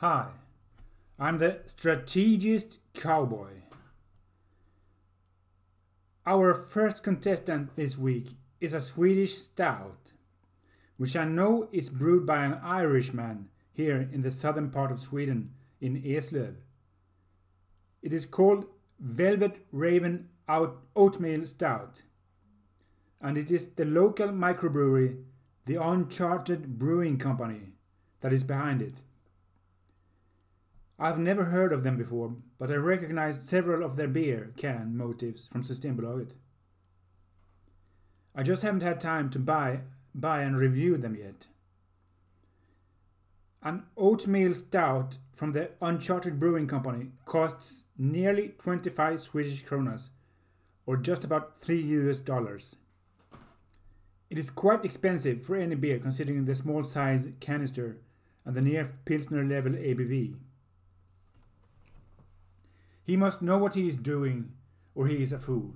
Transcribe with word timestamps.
Hi, 0.00 0.28
I'm 1.18 1.36
the 1.36 1.60
strategist 1.66 2.78
cowboy. 2.94 3.60
Our 6.24 6.54
first 6.54 7.02
contestant 7.02 7.76
this 7.76 7.98
week 7.98 8.30
is 8.60 8.72
a 8.72 8.80
Swedish 8.80 9.36
stout, 9.36 10.12
which 10.96 11.16
I 11.16 11.26
know 11.26 11.68
is 11.70 11.90
brewed 11.90 12.24
by 12.24 12.44
an 12.44 12.54
Irishman 12.62 13.50
here 13.74 14.08
in 14.10 14.22
the 14.22 14.30
southern 14.30 14.70
part 14.70 14.90
of 14.90 15.00
Sweden 15.00 15.50
in 15.80 16.02
Eslöv. 16.02 16.54
It 18.02 18.12
is 18.12 18.26
called 18.26 18.66
Velvet 18.98 19.66
Raven 19.72 20.28
Oatmeal 20.48 21.46
Stout, 21.46 22.02
and 23.20 23.38
it 23.38 23.50
is 23.50 23.68
the 23.68 23.84
local 23.84 24.28
microbrewery, 24.28 25.22
the 25.66 25.76
Uncharted 25.76 26.78
Brewing 26.78 27.18
Company, 27.18 27.72
that 28.20 28.32
is 28.32 28.44
behind 28.44 28.82
it. 28.82 28.94
I've 30.98 31.18
never 31.18 31.44
heard 31.44 31.72
of 31.72 31.82
them 31.82 31.96
before, 31.96 32.36
but 32.58 32.70
I 32.70 32.74
recognize 32.74 33.42
several 33.42 33.82
of 33.82 33.96
their 33.96 34.08
beer 34.08 34.52
can 34.56 34.96
motifs 34.96 35.48
from 35.48 35.64
Systembolaget. 35.64 36.32
I 38.34 38.42
just 38.42 38.62
haven't 38.62 38.82
had 38.82 39.00
time 39.00 39.30
to 39.30 39.38
buy, 39.38 39.80
buy 40.14 40.42
and 40.42 40.56
review 40.56 40.96
them 40.98 41.16
yet. 41.16 41.46
An 43.62 43.82
oatmeal 43.94 44.54
stout 44.54 45.18
from 45.34 45.52
the 45.52 45.70
Uncharted 45.82 46.38
Brewing 46.38 46.66
Company 46.66 47.10
costs 47.26 47.84
nearly 47.98 48.54
25 48.58 49.20
Swedish 49.20 49.64
kronas, 49.64 50.08
or 50.86 50.96
just 50.96 51.24
about 51.24 51.60
3 51.60 51.78
US 51.78 52.20
dollars. 52.20 52.76
It 54.30 54.38
is 54.38 54.48
quite 54.48 54.84
expensive 54.84 55.42
for 55.42 55.56
any 55.56 55.74
beer 55.74 55.98
considering 55.98 56.46
the 56.46 56.54
small 56.54 56.84
size 56.84 57.28
canister 57.40 57.98
and 58.46 58.54
the 58.54 58.62
near 58.62 58.94
Pilsner 59.04 59.44
level 59.44 59.72
ABV. 59.72 60.36
He 63.04 63.16
must 63.16 63.42
know 63.42 63.58
what 63.58 63.74
he 63.74 63.88
is 63.88 63.96
doing, 63.96 64.52
or 64.94 65.06
he 65.06 65.22
is 65.22 65.32
a 65.32 65.38
fool. 65.38 65.74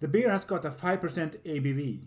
The 0.00 0.08
beer 0.08 0.30
has 0.30 0.44
got 0.44 0.64
a 0.64 0.70
5% 0.70 1.36
ABV. 1.44 2.04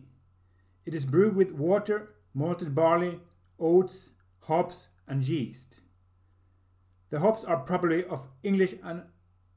It 0.87 0.95
is 0.95 1.03
brewed 1.03 1.35
with 1.35 1.51
water, 1.51 2.13
malted 2.33 2.73
barley, 2.73 3.19
oats, 3.59 4.11
hops, 4.43 4.87
and 5.05 5.27
yeast. 5.27 5.81
The 7.09 7.19
hops 7.19 7.43
are 7.43 7.57
probably 7.57 8.05
of 8.05 8.29
English 8.41 8.73
and, 8.81 9.03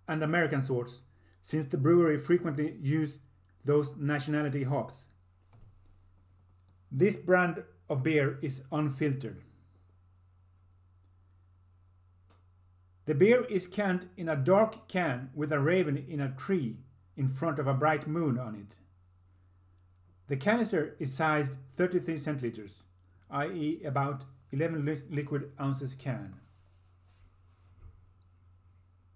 and 0.09 0.25
American 0.25 0.61
sorts, 0.61 1.03
since 1.41 1.67
the 1.67 1.79
brewery 1.79 2.19
frequently 2.19 2.77
use 2.83 3.21
those 3.65 3.95
nationality 3.97 4.65
hops. 4.65 5.07
This 6.91 7.15
brand 7.15 7.63
of 7.89 8.03
beer 8.03 8.41
is 8.43 8.63
unfiltered. 8.73 9.45
The 13.07 13.15
beer 13.15 13.45
is 13.45 13.69
canned 13.69 14.09
in 14.17 14.29
a 14.29 14.35
dark 14.35 14.89
can 14.89 15.31
with 15.33 15.53
a 15.53 15.61
raven 15.61 15.97
in 15.97 16.19
a 16.19 16.33
tree 16.33 16.79
in 17.17 17.29
front 17.29 17.61
of 17.61 17.69
a 17.69 17.75
bright 17.75 18.09
moon 18.09 18.37
on 18.37 18.57
it. 18.57 18.79
The 20.31 20.37
canister 20.37 20.95
is 21.01 21.13
sized 21.13 21.57
33 21.77 22.15
centiliters, 22.15 22.83
i.e., 23.33 23.83
about 23.85 24.27
11 24.53 24.85
li 24.85 25.03
liquid 25.11 25.51
ounces 25.61 25.97
can. 25.97 26.37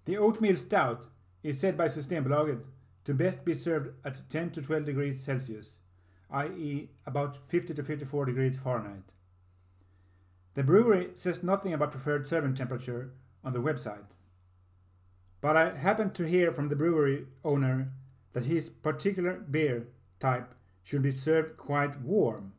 The 0.06 0.18
oatmeal 0.18 0.56
stout 0.56 1.06
is 1.44 1.60
said 1.60 1.76
by 1.76 1.86
Systembolaget 1.86 2.66
to 3.04 3.14
best 3.14 3.44
be 3.44 3.54
served 3.54 3.90
at 4.04 4.22
10 4.28 4.50
to 4.50 4.62
12 4.62 4.86
degrees 4.86 5.22
Celsius, 5.22 5.76
i.e., 6.32 6.91
about 7.06 7.36
50 7.47 7.74
to 7.74 7.84
54 7.84 8.24
degrees 8.24 8.58
Fahrenheit. 8.58 9.12
The 10.54 10.64
brewery 10.64 11.10
says 11.14 11.44
nothing 11.44 11.72
about 11.72 11.92
preferred 11.92 12.26
serving 12.26 12.54
temperature 12.54 13.12
on 13.44 13.53
the 13.53 13.62
website. 13.62 14.16
But 15.41 15.56
I 15.56 15.78
happened 15.78 16.14
to 16.14 16.26
hear 16.26 16.50
from 16.50 16.70
the 16.70 16.76
brewery 16.76 17.26
owner 17.44 17.92
that 18.32 18.47
his 18.47 18.69
particular 18.69 19.34
beer 19.34 19.86
type 20.19 20.53
should 20.84 21.03
be 21.03 21.11
served 21.11 21.56
quite 21.56 22.00
warm, 22.00 22.53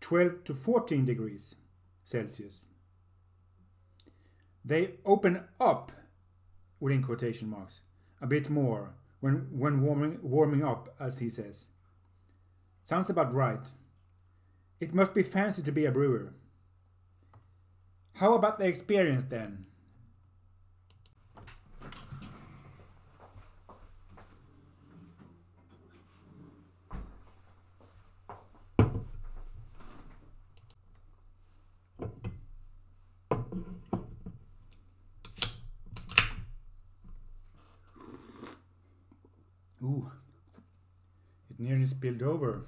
12 0.00 0.44
to 0.44 0.54
14 0.54 1.04
degrees 1.04 1.56
Celsius. 2.04 2.66
They 4.64 4.92
open 5.04 5.44
up, 5.58 5.90
within 6.78 7.02
quotation 7.02 7.48
marks, 7.48 7.80
a 8.20 8.26
bit 8.26 8.50
more 8.50 8.94
when, 9.20 9.48
when 9.50 9.80
warming, 9.80 10.18
warming 10.22 10.62
up, 10.62 10.94
as 11.00 11.18
he 11.18 11.30
says. 11.30 11.66
Sounds 12.82 13.10
about 13.10 13.32
right. 13.32 13.66
It 14.80 14.94
must 14.94 15.14
be 15.14 15.22
fancy 15.22 15.62
to 15.62 15.72
be 15.72 15.86
a 15.86 15.90
brewer. 15.90 16.32
How 18.14 18.34
about 18.34 18.58
the 18.58 18.66
experience 18.66 19.24
then? 19.24 19.64
Ooh, 39.80 40.10
it 41.48 41.60
nearly 41.60 41.86
spilled 41.98 42.22
over. 42.22 42.64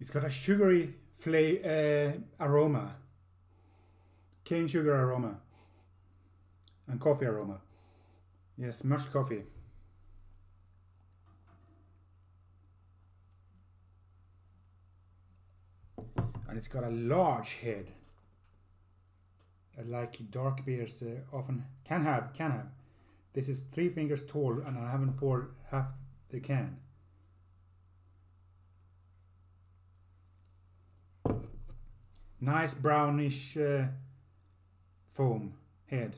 It's 0.00 0.10
got 0.10 0.24
a 0.24 0.30
sugary 0.30 0.94
flavor, 1.18 2.18
uh, 2.40 2.44
aroma, 2.44 2.96
cane 4.44 4.66
sugar 4.66 4.94
aroma, 4.94 5.36
and 6.88 7.00
coffee 7.00 7.26
aroma. 7.26 7.60
Yes, 8.56 8.82
much 8.82 9.12
coffee. 9.12 9.44
And 16.56 16.64
it's 16.64 16.72
got 16.72 16.84
a 16.84 16.90
large 16.90 17.52
head 17.56 17.88
like 19.84 20.30
dark 20.30 20.64
beers 20.64 21.02
uh, 21.02 21.36
often 21.36 21.66
can 21.84 22.02
have 22.02 22.32
can 22.32 22.50
have. 22.50 22.68
This 23.34 23.50
is 23.50 23.60
three 23.60 23.90
fingers 23.90 24.22
tall 24.26 24.62
and 24.66 24.78
I 24.78 24.90
haven't 24.90 25.18
poured 25.18 25.50
half 25.70 25.88
the 26.30 26.40
can. 26.40 26.78
Nice 32.40 32.72
brownish 32.72 33.58
uh, 33.58 33.88
foam 35.10 35.58
head 35.88 36.16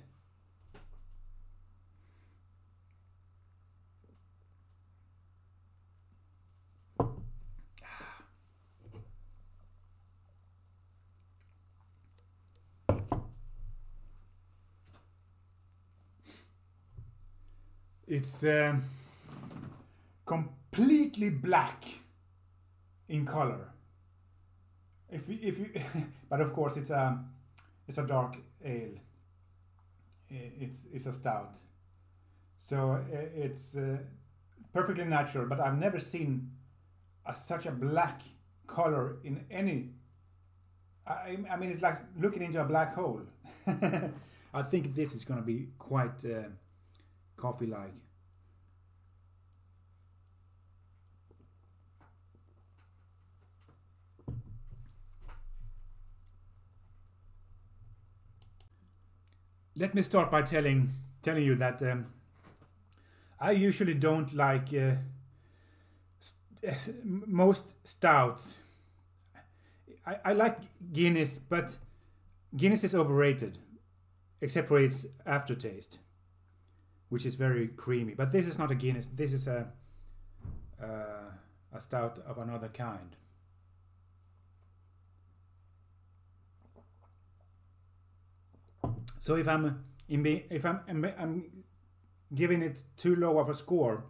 It's 18.09 18.43
um, 18.45 18.85
completely 20.25 21.29
black 21.29 21.85
in 23.07 23.27
color. 23.27 23.69
If 25.11 25.29
you, 25.29 25.39
if 25.43 25.59
you, 25.59 25.71
but 26.31 26.41
of 26.41 26.55
course 26.55 26.79
it's 26.79 26.89
a 26.89 27.19
it's 27.87 27.99
a 27.99 28.07
dark 28.07 28.37
ale. 28.65 28.95
It's 30.31 30.79
it's 30.93 31.05
a 31.05 31.13
stout, 31.13 31.55
so 32.61 33.05
it's 33.11 33.77
uh, 33.77 33.99
perfectly 34.73 35.05
natural. 35.05 35.47
But 35.47 35.61
I've 35.61 35.79
never 35.79 35.99
seen 35.99 36.51
a, 37.27 37.35
such 37.35 37.67
a 37.67 37.71
black 37.71 38.23
color 38.67 39.17
in 39.23 39.45
any. 39.51 39.91
I, 41.07 41.39
I 41.51 41.57
mean, 41.57 41.71
it's 41.71 41.83
like 41.83 41.97
looking 42.19 42.43
into 42.43 42.61
a 42.61 42.65
black 42.65 42.95
hole. 42.95 43.23
I 44.55 44.63
think 44.63 44.95
this 44.95 45.15
is 45.15 45.25
going 45.27 45.41
to 45.41 45.47
be 45.47 45.69
quite. 45.79 46.25
Uh, 46.25 46.49
coffee 47.39 47.67
like. 47.67 47.95
let 59.79 59.95
me 59.95 60.03
start 60.03 60.31
by 60.31 60.43
telling 60.43 60.91
telling 61.23 61.45
you 61.45 61.55
that 61.55 61.81
um, 61.83 62.07
I 63.41 63.53
usually 63.53 63.95
don't 63.95 64.33
like 64.35 64.73
uh, 64.75 64.97
st- 66.21 67.05
most 67.27 67.75
stouts. 67.85 68.59
I, 70.07 70.17
I 70.25 70.33
like 70.33 70.59
Guinness, 70.93 71.39
but 71.39 71.77
Guinness 72.57 72.85
is 72.85 72.95
overrated, 72.95 73.59
except 74.41 74.69
for 74.69 74.79
its 74.81 75.07
aftertaste, 75.27 75.99
which 77.09 77.25
is 77.27 77.35
very 77.35 77.69
creamy. 77.69 78.15
But 78.15 78.33
this 78.33 78.47
is 78.47 78.59
not 78.59 78.71
a 78.71 78.75
Guinness. 78.75 79.09
This 79.09 79.33
is 79.33 79.47
a 79.47 79.69
uh, 80.83 81.31
a 81.73 81.81
stout 81.81 82.19
of 82.27 82.39
another 82.39 82.69
kind. 82.69 83.17
So 89.19 89.35
if 89.35 89.49
I'm 89.49 89.85
be, 90.09 90.45
if 90.51 90.65
I'm, 90.65 90.81
I'm 90.89 91.05
I'm 91.19 91.45
giving 92.35 92.63
it 92.63 92.83
too 92.97 93.17
low 93.17 93.39
of 93.39 93.49
a 93.49 93.55
score, 93.55 94.05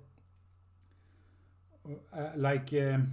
uh, 2.13 2.31
like 2.37 2.73
um, 2.75 3.13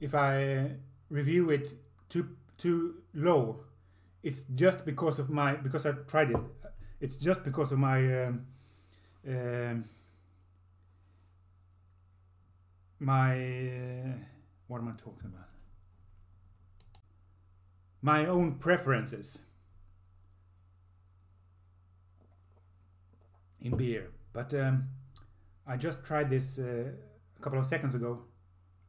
if 0.00 0.14
I 0.14 0.72
review 1.08 1.50
it 1.50 1.74
too 2.08 2.36
too 2.58 2.96
low, 3.14 3.60
it's 4.22 4.44
just 4.54 4.84
because 4.84 5.18
of 5.18 5.30
my 5.30 5.54
because 5.54 5.86
I 5.86 5.92
tried 5.92 6.30
it. 6.32 6.36
It's 7.00 7.16
just 7.16 7.44
because 7.44 7.72
of 7.72 7.78
my 7.78 8.24
um, 8.24 8.46
um, 9.28 9.84
my 13.00 13.34
uh, 13.34 14.12
what 14.68 14.80
am 14.80 14.88
I 14.88 14.92
talking 14.92 15.26
about? 15.26 15.48
My 18.02 18.26
own 18.26 18.56
preferences 18.56 19.38
in 23.64 23.76
beer. 23.76 24.10
But 24.32 24.54
um, 24.54 24.88
I 25.66 25.76
just 25.76 26.04
tried 26.04 26.30
this 26.30 26.58
uh, 26.58 26.90
a 27.38 27.42
couple 27.42 27.58
of 27.58 27.66
seconds 27.66 27.94
ago, 27.94 28.24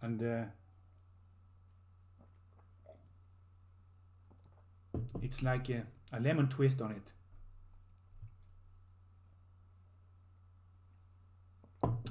and 0.02 0.22
uh, 0.22 0.44
it's 5.22 5.42
like 5.42 5.70
a, 5.70 5.84
a 6.12 6.20
lemon 6.20 6.48
twist 6.48 6.82
on 6.82 6.92
it. 6.92 7.14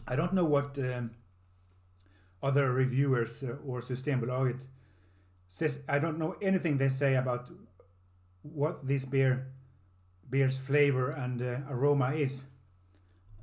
I 0.07 0.17
don't 0.17 0.35
know 0.35 0.45
what 0.45 0.79
um, 0.79 1.11
other 2.43 2.73
reviewers 2.73 3.43
uh, 3.43 3.57
or 3.67 3.81
Systembolaget 3.81 4.67
says. 5.49 5.79
I 5.89 5.99
don't 5.99 6.19
know 6.19 6.37
anything 6.43 6.79
they 6.79 6.89
say 6.89 7.17
about 7.17 7.51
what 8.43 8.87
this 8.87 9.05
beer 9.05 9.53
beer's 10.29 10.59
flavor 10.59 11.11
and 11.11 11.41
uh, 11.41 11.59
aroma 11.71 12.13
is. 12.13 12.45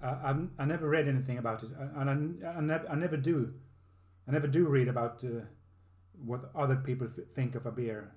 Uh, 0.03 0.33
I 0.57 0.65
never 0.65 0.89
read 0.89 1.07
anything 1.07 1.37
about 1.37 1.61
it, 1.63 1.69
and 1.95 2.41
I, 2.43 2.47
I, 2.47 2.91
I 2.91 2.95
never 2.95 3.17
do. 3.17 3.53
I 4.27 4.31
never 4.31 4.47
do 4.47 4.67
read 4.67 4.87
about 4.87 5.23
uh, 5.23 5.45
what 6.25 6.49
other 6.55 6.75
people 6.75 7.07
f- 7.07 7.25
think 7.35 7.55
of 7.55 7.65
a 7.65 7.71
beer, 7.71 8.11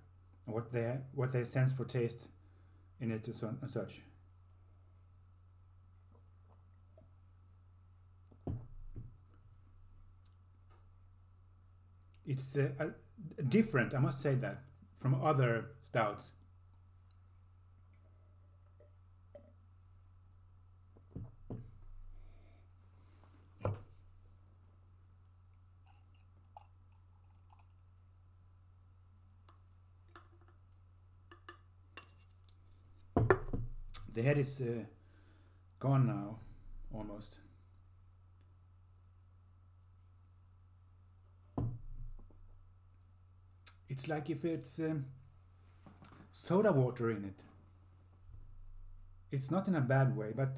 what 0.46 0.72
they 0.72 0.96
what 1.14 1.32
they 1.32 1.44
sense 1.44 1.72
for 1.72 1.84
taste 1.84 2.28
in 3.00 3.10
it 3.10 3.26
and, 3.26 3.36
so, 3.36 3.54
and 3.60 3.70
such. 3.70 4.00
It's 12.26 12.56
uh, 12.56 12.90
different, 13.48 13.94
I 13.94 13.98
must 13.98 14.20
say 14.20 14.34
that, 14.36 14.62
from 15.00 15.22
other 15.22 15.66
stouts. 15.82 16.32
The 34.14 34.22
head 34.22 34.38
is 34.38 34.60
uh, 34.60 34.84
gone 35.80 36.06
now, 36.06 36.38
almost. 36.94 37.38
It's 43.94 44.08
like 44.08 44.28
if 44.28 44.44
it's 44.44 44.80
um, 44.80 45.04
soda 46.32 46.72
water 46.72 47.12
in 47.12 47.24
it. 47.24 47.44
It's 49.30 49.52
not 49.52 49.68
in 49.68 49.76
a 49.76 49.80
bad 49.80 50.16
way, 50.16 50.32
but 50.34 50.56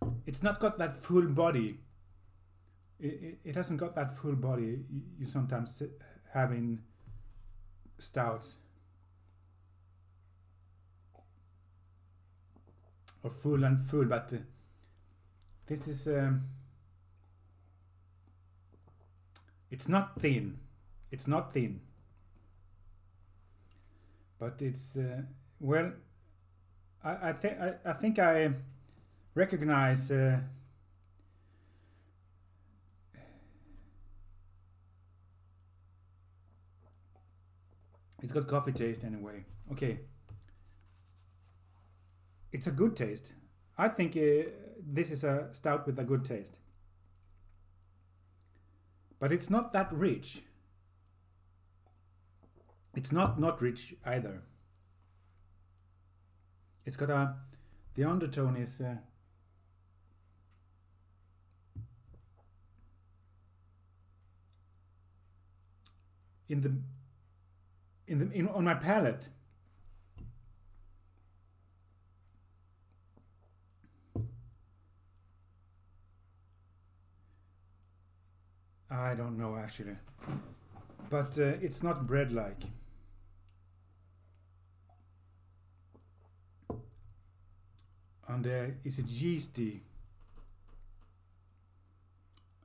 uh, 0.00 0.10
it's 0.24 0.40
not 0.40 0.60
got 0.60 0.78
that 0.78 1.02
full 1.02 1.26
body. 1.26 1.80
It, 3.00 3.06
it, 3.06 3.38
it 3.44 3.56
hasn't 3.56 3.80
got 3.80 3.96
that 3.96 4.16
full 4.16 4.36
body 4.36 4.84
you, 5.18 5.26
sometimes 5.26 5.82
have 6.32 6.52
in 6.52 6.78
stouts. 7.98 8.58
or 13.24 13.30
full 13.30 13.64
and 13.64 13.80
full, 13.80 14.04
but 14.04 14.32
uh, 14.32 14.38
this 15.66 15.86
is 15.86 16.08
um, 16.08 16.42
it's 19.72 19.88
not 19.88 20.20
thin. 20.20 20.58
It's 21.10 21.26
not 21.26 21.52
thin, 21.52 21.80
but 24.38 24.62
it's 24.62 24.96
uh, 24.96 25.22
well. 25.60 25.92
I 27.02 27.30
I 27.30 27.32
think 27.32 27.60
I, 27.60 27.74
I 27.84 27.92
think 27.94 28.18
I 28.18 28.52
recognize. 29.34 30.10
Uh, 30.10 30.38
it's 38.22 38.32
got 38.32 38.46
coffee 38.46 38.72
taste 38.72 39.04
anyway. 39.04 39.44
Okay 39.72 39.98
it's 42.52 42.66
a 42.66 42.70
good 42.70 42.96
taste. 42.96 43.32
I 43.76 43.88
think 43.88 44.16
uh, 44.16 44.50
this 44.78 45.10
is 45.10 45.24
a 45.24 45.48
stout 45.52 45.86
with 45.86 45.98
a 45.98 46.04
good 46.04 46.24
taste. 46.24 46.58
But 49.22 49.30
it's 49.30 49.48
not 49.48 49.72
that 49.72 49.92
rich. 49.92 50.42
It's 52.92 53.12
not 53.12 53.38
not 53.38 53.62
rich 53.62 53.94
either. 54.04 54.42
It's 56.84 56.96
got 56.96 57.08
a 57.08 57.36
the 57.94 58.02
undertone 58.02 58.56
is 58.56 58.80
uh, 58.80 58.96
in 66.48 66.62
the 66.62 66.72
in 68.08 68.18
the 68.18 68.32
in 68.32 68.48
on 68.48 68.64
my 68.64 68.74
palate 68.74 69.28
I 78.92 79.14
don't 79.14 79.38
know 79.38 79.56
actually. 79.56 79.96
But 81.08 81.38
uh, 81.38 81.54
it's 81.62 81.82
not 81.82 82.06
bread 82.06 82.30
like. 82.30 82.62
And 88.28 88.46
uh, 88.46 88.66
is 88.84 88.98
it 88.98 89.06
yeasty? 89.06 89.82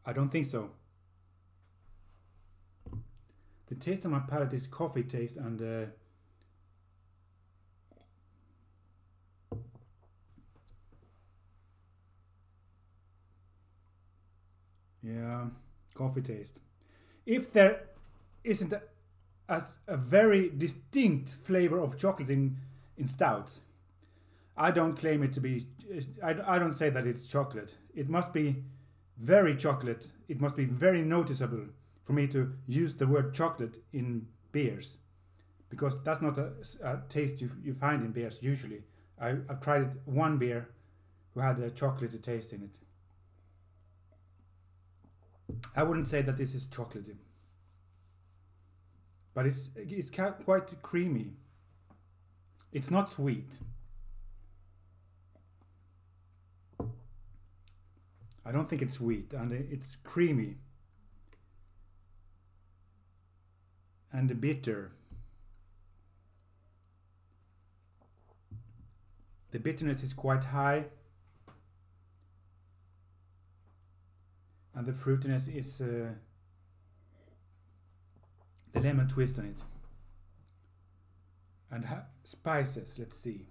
I 0.06 0.14
don't 0.14 0.30
think 0.30 0.46
so. 0.46 0.72
The 3.68 3.76
taste 3.76 4.06
on 4.06 4.12
my 4.12 4.20
palate 4.20 4.54
is 4.54 4.68
coffee 4.68 5.04
taste 5.04 5.38
and 5.38 5.62
uh, 5.62 5.90
yeah 15.02 15.46
coffee 15.98 16.22
taste. 16.22 16.60
If 17.26 17.52
there 17.52 17.82
isn't 18.44 18.74
a, 18.74 19.64
a, 19.88 19.98
very 19.98 20.50
distinct 20.50 21.30
flavor 21.30 21.80
of 21.80 21.98
chocolate 21.98 22.30
in, 22.30 22.58
in 22.98 23.08
stouts, 23.08 23.62
I 24.56 24.72
don't 24.72 24.96
claim 24.96 25.24
it 25.24 25.34
to 25.34 25.42
be, 25.42 25.68
I, 26.24 26.36
I 26.56 26.60
don't 26.60 26.74
say 26.74 26.90
that 26.90 27.06
it's 27.06 27.28
chocolate. 27.28 27.76
It 27.96 28.10
must 28.10 28.32
be 28.32 28.64
very 29.18 29.56
chocolate. 29.56 30.08
It 30.28 30.40
must 30.40 30.56
be 30.56 30.66
very 30.66 31.02
noticeable 31.02 31.66
for 32.04 32.14
me 32.14 32.28
to 32.28 32.54
use 32.68 32.94
the 32.94 33.08
word 33.08 33.34
chocolate 33.34 33.80
in 33.92 34.28
beers 34.52 34.98
because 35.70 36.02
that's 36.04 36.22
not 36.22 36.38
a, 36.38 36.52
a 36.84 37.02
taste 37.10 37.42
you, 37.42 37.52
you 37.64 37.74
find 37.74 38.04
in 38.04 38.12
beers 38.12 38.40
usually. 38.42 38.84
I, 39.20 39.30
I've 39.50 39.62
tried 39.62 39.98
one 40.06 40.38
beer 40.38 40.70
who 41.34 41.42
had 41.42 41.60
a 41.60 41.70
chocolatey 41.70 42.22
taste 42.22 42.54
in 42.54 42.64
it. 42.64 42.78
I 45.76 45.84
wouldn't 45.84 46.08
say 46.08 46.22
that 46.22 46.38
this 46.38 46.54
is 46.54 46.68
chocolatey, 46.68 47.16
but 49.34 49.46
it's 49.46 49.70
it's 49.76 50.10
quite 50.10 50.82
creamy. 50.82 51.34
It's 52.72 52.92
not 52.92 53.10
sweet. 53.10 53.60
I 58.46 58.52
don't 58.52 58.70
think 58.70 58.82
it's 58.82 58.94
sweet 58.94 59.34
and 59.34 59.52
it's 59.52 59.98
creamy 60.04 60.56
and 64.12 64.40
bitter. 64.40 64.92
The 69.52 69.60
bitterness 69.60 70.02
is 70.02 70.14
quite 70.14 70.46
high 70.46 70.86
and 74.78 74.86
the 74.86 74.92
fruitiness 74.92 75.54
is 75.54 75.82
uh, 75.82 76.10
the 78.74 78.80
lemon 78.80 79.08
twist 79.08 79.40
on 79.40 79.46
it. 79.46 79.58
And 81.72 81.84
spices, 82.24 82.94
let's 83.00 83.18
see. 83.18 83.48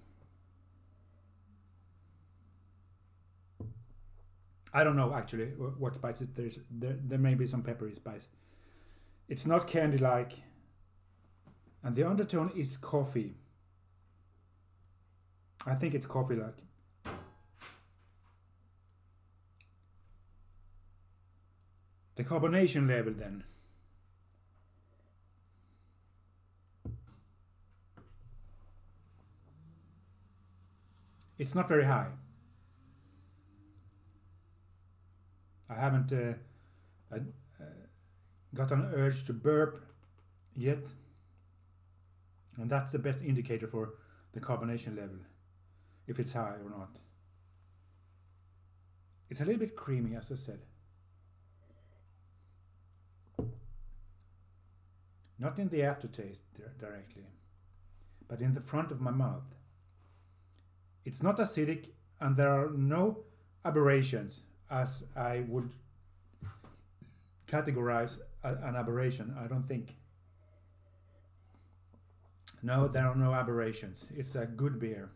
I 4.73 4.85
don't 4.85 4.95
know 4.95 5.13
actually 5.15 5.47
what 5.47 5.97
spices 5.97 6.29
there's. 6.33 6.61
There, 6.71 6.97
there 7.03 7.19
may 7.19 7.35
be 7.35 7.47
some 7.47 7.63
peppery 7.63 7.95
spice. 7.95 8.29
It's 9.29 9.47
not 9.47 9.67
candy 9.67 9.99
like. 9.99 10.35
And 11.83 11.97
the 11.97 12.09
undertone 12.09 12.53
is 12.55 12.77
coffee. 12.77 13.35
I 15.67 15.75
think 15.75 15.95
it's 15.95 16.07
coffee 16.07 16.37
like. 16.37 16.59
The 22.17 22.25
carbonation 22.25 22.89
level 22.89 23.13
then. 23.13 23.45
It's 31.39 31.55
not 31.55 31.69
very 31.69 31.85
high. 31.85 32.09
I 35.69 35.75
haven't 35.75 36.13
uh, 36.13 36.35
I, 37.13 37.17
uh, 37.17 37.67
got 38.55 38.73
an 38.73 38.91
urge 38.95 39.25
to 39.27 39.33
burp 39.33 39.85
yet. 40.55 40.89
And 42.59 42.71
that's 42.71 42.93
the 42.93 42.99
best 42.99 43.23
indicator 43.23 43.67
for 43.67 43.95
the 44.33 44.41
carbonation 44.41 44.97
level, 44.97 45.19
if 46.07 46.19
it's 46.19 46.33
high 46.33 46.55
or 46.65 46.71
not. 46.71 46.99
It's 49.29 49.41
a 49.41 49.45
little 49.45 49.61
bit 49.61 49.77
creamy, 49.77 50.17
as 50.17 50.33
I 50.33 50.37
said. 50.37 50.61
Not 55.39 55.59
in 55.59 55.69
the 55.69 55.83
aftertaste 55.83 56.45
directly, 56.79 57.27
but 58.29 58.41
in 58.41 58.55
the 58.55 58.61
front 58.61 58.91
of 58.91 59.01
my 59.01 59.11
mouth. 59.11 59.55
It's 61.05 61.23
not 61.23 61.39
acidic 61.39 61.91
and 62.21 62.37
there 62.37 62.51
are 62.51 62.71
no 62.71 63.25
aberrations 63.65 64.41
as 64.71 65.05
I 65.15 65.45
would 65.49 65.71
categorize 67.47 68.19
an 68.43 68.77
aberration. 68.77 69.37
I 69.39 69.47
don't 69.47 69.69
think. 69.69 69.97
No, 72.63 72.89
there 72.89 73.07
are 73.07 73.15
no 73.15 73.35
aberrations. 73.35 74.09
It's 74.15 74.35
a 74.35 74.47
good 74.47 74.81
beer. 74.81 75.11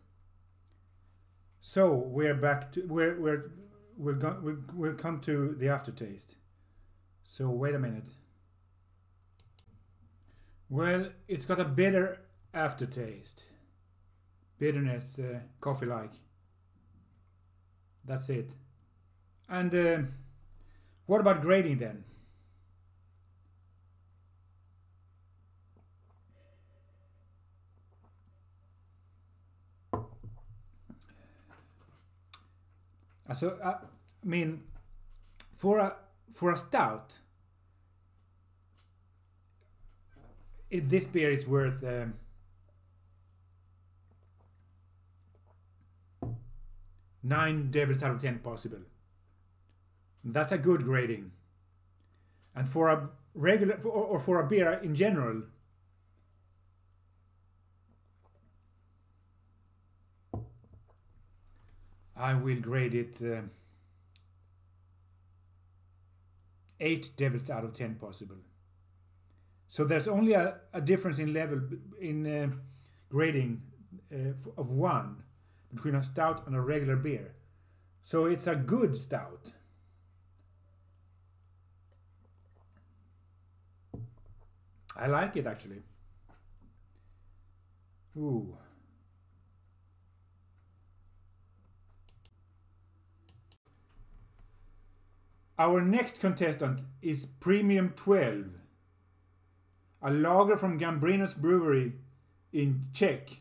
So 1.61 1.95
we're 1.95 2.35
back 2.35 2.73
to 2.73 2.83
we're 2.87 3.19
we're 3.21 3.53
we're 3.97 4.15
going 4.15 4.43
we 4.43 4.55
we'll 4.75 4.95
come 4.95 5.21
to 5.21 5.55
the 5.59 5.69
aftertaste. 5.69 6.37
So 7.25 7.49
wait 7.51 7.75
a 7.75 7.79
minute. 7.79 8.09
Well, 10.71 11.11
it's 11.29 11.45
got 11.45 11.61
a 11.61 11.65
bitter 11.65 12.21
aftertaste. 12.55 13.43
Bitterness, 14.59 15.19
uh, 15.19 15.41
coffee 15.61 15.87
like. 15.87 16.13
That's 18.05 18.29
it. 18.29 18.53
And 19.49 19.75
uh, 19.75 19.99
what 21.07 21.21
about 21.21 21.41
grading 21.43 21.79
then? 21.79 22.05
So 33.33 33.57
uh, 33.63 33.79
I 33.83 34.27
mean, 34.27 34.65
for 35.57 35.79
a 35.79 35.97
for 36.33 36.53
a 36.53 36.57
stout, 36.57 37.19
it, 40.71 40.89
this 40.89 41.07
beer 41.07 41.31
is 41.31 41.47
worth 41.47 41.83
um, 41.85 42.15
nine 47.23 47.71
devils 47.71 48.03
out 48.03 48.13
of 48.13 48.21
ten 48.21 48.39
possible. 48.39 48.79
That's 50.25 50.53
a 50.53 50.59
good 50.59 50.85
grading. 50.85 51.33
And 52.55 52.69
for 52.69 52.89
a 52.89 53.09
regular 53.35 53.75
or 53.75 54.21
for 54.21 54.41
a 54.41 54.47
beer 54.47 54.73
in 54.83 54.95
general, 54.95 55.43
I 62.17 62.35
will 62.35 62.61
grade 62.61 62.95
it 62.95 63.17
uh, 63.23 63.43
8 66.79 67.11
devils 67.17 67.49
out 67.49 67.65
of 67.65 67.73
10 67.73 67.95
possible. 67.95 68.37
So 69.71 69.85
there's 69.85 70.09
only 70.09 70.33
a, 70.33 70.57
a 70.75 70.81
difference 70.81 71.21
in 71.21 71.33
level 71.33 71.61
in 72.01 72.27
uh, 72.27 72.49
grading 73.09 73.63
uh, 74.13 74.33
of 74.59 74.71
1 74.71 75.23
between 75.73 75.95
a 75.95 76.03
stout 76.03 76.45
and 76.49 76.57
a 76.57 76.61
regular 76.61 76.97
beer. 76.97 77.35
So 78.03 78.27
it's 78.27 78.49
a 78.49 78.57
good 78.57 78.97
stout. 78.97 79.53
I 84.97 85.07
like 85.07 85.37
it 85.37 85.47
actually. 85.47 85.83
Ooh. 88.17 88.57
Our 95.57 95.81
next 95.81 96.21
contestant 96.21 96.81
is 97.03 97.25
Premium 97.25 97.91
12, 97.95 98.60
a 100.03 100.11
lager 100.11 100.57
from 100.57 100.79
Gambrinus 100.79 101.37
Brewery 101.37 101.93
in 102.53 102.87
Czech, 102.93 103.39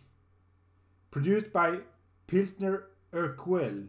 produced 1.11 1.53
by 1.53 1.79
Pilsner 2.27 2.87
Urquell. 3.13 3.87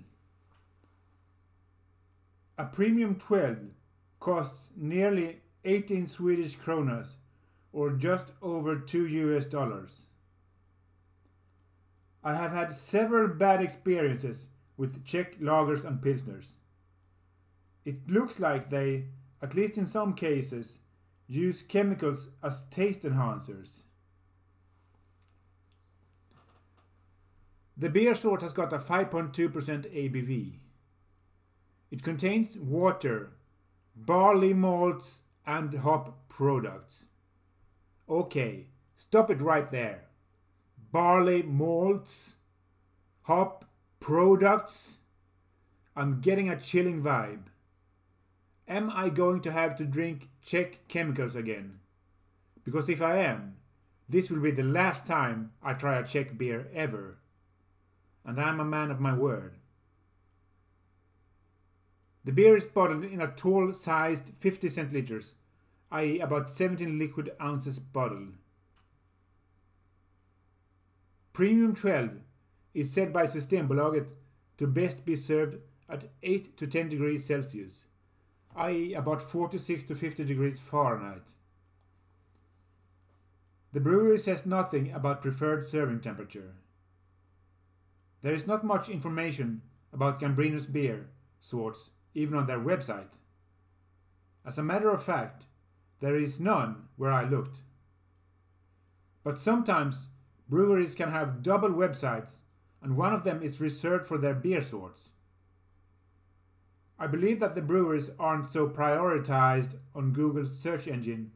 A 2.56 2.64
Premium 2.66 3.16
12 3.16 3.58
costs 4.18 4.70
nearly 4.76 5.40
18 5.64 6.06
Swedish 6.06 6.56
kronas 6.58 7.14
or 7.72 7.90
just 7.90 8.32
over 8.42 8.76
2 8.76 9.06
US 9.06 9.46
dollars. 9.46 10.06
I 12.22 12.34
have 12.34 12.52
had 12.52 12.72
several 12.72 13.28
bad 13.28 13.62
experiences 13.62 14.48
with 14.76 15.04
Czech 15.04 15.38
lagers 15.40 15.84
and 15.84 16.00
pilsners. 16.00 16.52
It 17.84 18.10
looks 18.10 18.38
like 18.38 18.68
they, 18.68 19.06
at 19.40 19.54
least 19.54 19.78
in 19.78 19.86
some 19.86 20.12
cases, 20.14 20.80
use 21.30 21.62
chemicals 21.62 22.30
as 22.42 22.62
taste 22.70 23.02
enhancers. 23.02 23.84
The 27.76 27.88
beer 27.88 28.16
sort 28.16 28.42
has 28.42 28.52
got 28.52 28.72
a 28.72 28.78
5.2% 28.78 29.32
ABV. 29.32 30.54
It 31.92 32.02
contains 32.02 32.58
water, 32.58 33.30
barley 33.94 34.52
malts, 34.52 35.20
and 35.46 35.72
hop 35.74 36.28
products. 36.28 37.06
Okay, 38.08 38.66
stop 38.96 39.30
it 39.30 39.40
right 39.40 39.70
there. 39.70 40.06
Barley 40.90 41.42
malts, 41.42 42.34
hop 43.22 43.64
products. 44.00 44.98
I'm 45.94 46.20
getting 46.20 46.48
a 46.48 46.60
chilling 46.60 47.02
vibe. 47.02 47.49
Am 48.70 48.88
I 48.88 49.10
going 49.10 49.42
to 49.42 49.52
have 49.52 49.76
to 49.76 49.84
drink 49.84 50.30
Czech 50.42 50.88
chemicals 50.88 51.34
again? 51.34 51.80
Because 52.64 52.88
if 52.88 53.02
I 53.02 53.16
am, 53.16 53.56
this 54.08 54.30
will 54.30 54.40
be 54.40 54.52
the 54.52 54.62
last 54.62 55.04
time 55.04 55.50
I 55.62 55.74
try 55.74 55.98
a 55.98 56.06
Czech 56.06 56.38
beer 56.38 56.68
ever. 56.72 57.18
And 58.24 58.40
I'm 58.40 58.60
a 58.60 58.64
man 58.64 58.90
of 58.90 59.00
my 59.00 59.12
word. 59.12 59.56
The 62.24 62.32
beer 62.32 62.56
is 62.56 62.66
bottled 62.66 63.04
in 63.04 63.20
a 63.20 63.26
tall 63.28 63.74
sized 63.74 64.30
50 64.38 64.68
centiliters 64.68 65.32
i.e. 65.92 66.20
about 66.20 66.50
17 66.50 66.98
liquid 66.98 67.32
ounces 67.40 67.78
bottle. 67.78 68.28
Premium 71.32 71.74
12 71.74 72.10
is 72.74 72.92
said 72.92 73.12
by 73.12 73.26
Systembolaget 73.26 74.12
to 74.58 74.66
best 74.66 75.04
be 75.04 75.16
served 75.16 75.56
at 75.88 76.04
8 76.22 76.56
to 76.56 76.66
10 76.66 76.90
degrees 76.90 77.24
Celsius, 77.24 77.84
i.e. 78.56 78.94
about 78.94 79.22
46 79.22 79.84
to 79.84 79.94
50 79.94 80.24
degrees 80.24 80.60
Fahrenheit. 80.60 81.32
The 83.72 83.80
brewery 83.80 84.18
says 84.18 84.44
nothing 84.44 84.90
about 84.92 85.22
preferred 85.22 85.64
serving 85.64 86.00
temperature. 86.00 86.54
There 88.22 88.34
is 88.34 88.46
not 88.46 88.64
much 88.64 88.88
information 88.88 89.62
about 89.92 90.20
Gambrinus 90.20 90.70
beer 90.70 91.08
sorts 91.38 91.90
even 92.14 92.34
on 92.34 92.46
their 92.46 92.58
website. 92.58 93.14
As 94.44 94.58
a 94.58 94.62
matter 94.62 94.90
of 94.90 95.04
fact, 95.04 95.46
there 96.00 96.16
is 96.16 96.40
none 96.40 96.88
where 96.96 97.12
I 97.12 97.24
looked. 97.24 97.60
But 99.22 99.38
sometimes 99.38 100.08
breweries 100.48 100.94
can 100.94 101.10
have 101.10 101.42
double 101.42 101.70
websites 101.70 102.40
and 102.82 102.96
one 102.96 103.12
of 103.12 103.24
them 103.24 103.42
is 103.42 103.60
reserved 103.60 104.06
for 104.06 104.18
their 104.18 104.34
beer 104.34 104.62
sorts. 104.62 105.12
I 107.02 107.06
believe 107.06 107.40
that 107.40 107.54
the 107.54 107.62
brewers 107.62 108.10
aren't 108.18 108.50
so 108.50 108.68
prioritized 108.68 109.76
on 109.94 110.12
Google's 110.12 110.56
search 110.56 110.86
engine 110.86 111.32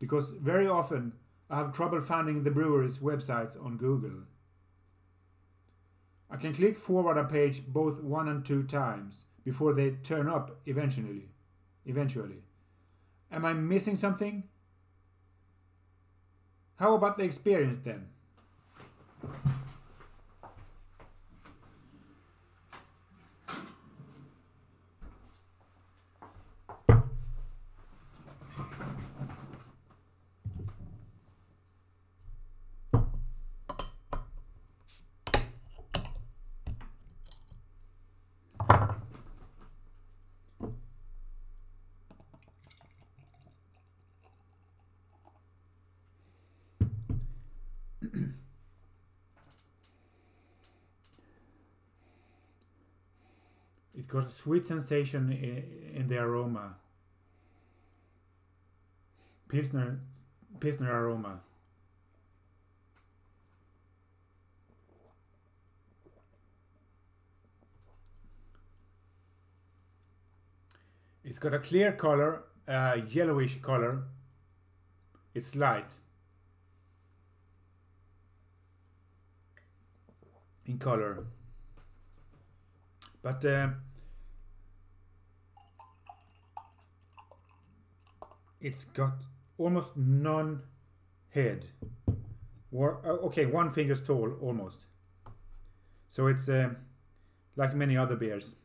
because 0.00 0.30
very 0.30 0.66
often 0.66 1.12
I 1.48 1.56
have 1.56 1.72
trouble 1.72 2.00
finding 2.00 2.42
the 2.42 2.50
brewers' 2.50 2.98
websites 2.98 3.56
on 3.64 3.76
Google. 3.76 4.24
I 6.28 6.36
can 6.36 6.52
click 6.52 6.76
forward 6.76 7.16
a 7.16 7.22
page 7.22 7.64
both 7.68 8.02
one 8.02 8.26
and 8.26 8.44
two 8.44 8.64
times 8.64 9.26
before 9.44 9.72
they 9.72 9.92
turn 9.92 10.28
up 10.28 10.58
eventually. 10.66 11.28
Eventually. 11.86 12.42
Am 13.30 13.44
I 13.44 13.52
missing 13.52 13.94
something? 13.94 14.42
How 16.76 16.94
about 16.94 17.18
the 17.18 17.24
experience 17.24 17.78
then? 17.84 18.08
It 53.96 54.08
got 54.08 54.26
a 54.26 54.30
sweet 54.30 54.66
sensation 54.66 55.30
in 55.94 56.08
the 56.08 56.18
aroma. 56.18 56.74
Pilsner, 59.48 60.00
Pilsner 60.58 60.90
aroma. 60.90 61.40
It's 71.22 71.38
got 71.38 71.54
a 71.54 71.58
clear 71.58 71.92
color, 71.92 72.42
a 72.66 73.00
yellowish 73.08 73.60
color. 73.62 74.02
It's 75.34 75.54
light 75.54 75.94
in 80.66 80.78
color. 80.78 81.24
But 83.24 83.42
uh, 83.42 83.68
it's 88.60 88.84
got 88.84 89.14
almost 89.56 89.96
none 89.96 90.60
head. 91.30 91.64
Or, 92.70 93.00
uh, 93.02 93.26
okay, 93.28 93.46
one 93.46 93.72
finger's 93.72 94.02
tall 94.02 94.34
almost. 94.42 94.84
So 96.10 96.26
it's 96.26 96.50
uh, 96.50 96.74
like 97.56 97.74
many 97.74 97.96
other 97.96 98.14
beers. 98.14 98.56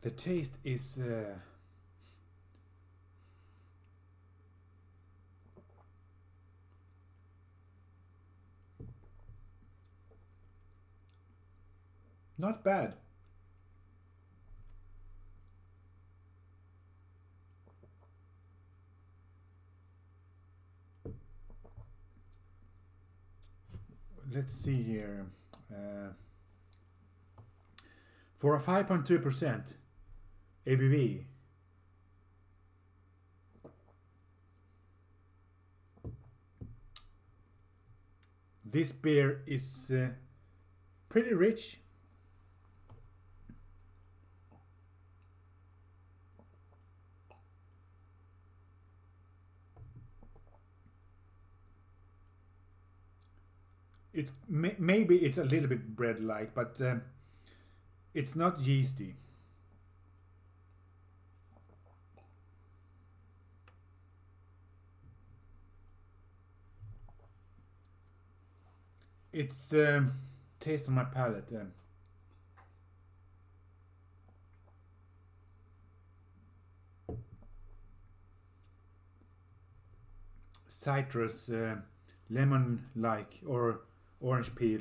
The 0.00 0.10
taste 0.10 0.58
is 0.64 0.98
uh, 0.98 1.36
Not 12.38 12.62
bad. 12.62 12.94
Let's 24.30 24.52
see 24.52 24.82
here. 24.82 25.26
Uh, 25.72 26.10
for 28.36 28.54
a 28.54 28.60
5.2% 28.60 29.74
ABV, 30.66 31.24
this 38.64 38.92
beer 38.92 39.42
is 39.46 39.90
uh, 39.90 40.08
pretty 41.08 41.32
rich 41.32 41.78
it's 54.16 54.32
maybe 54.48 55.16
it's 55.18 55.38
a 55.38 55.44
little 55.44 55.68
bit 55.68 55.94
bread 55.96 56.20
like, 56.20 56.54
but 56.54 56.80
um, 56.80 57.02
it's 58.14 58.34
not 58.34 58.60
yeasty. 58.60 59.14
It's 69.32 69.72
um, 69.72 70.14
taste 70.58 70.88
on 70.88 70.94
my 70.94 71.04
palate. 71.04 71.48
Um, 71.52 71.72
citrus, 80.68 81.48
uh, 81.48 81.76
lemon 82.30 82.84
like, 82.94 83.40
or 83.46 83.80
orange 84.26 84.52
peel. 84.56 84.80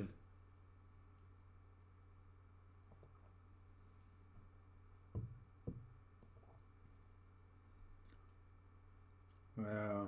Uh, 9.59 10.05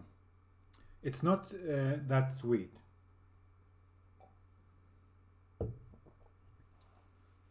it's 1.04 1.22
not 1.22 1.54
uh, 1.54 1.98
that 2.08 2.36
sweet. 2.36 2.72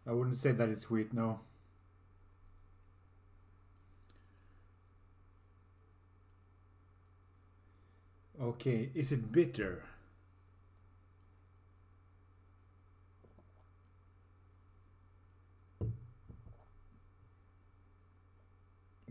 I 0.09 0.13
wouldn't 0.13 0.37
say 0.37 0.53
that 0.53 0.69
it's 0.69 0.83
sweet, 0.83 1.13
no. 1.13 1.41
Okay, 8.41 8.91
is 8.95 9.13
it 9.13 9.33
bitter? 9.33 9.83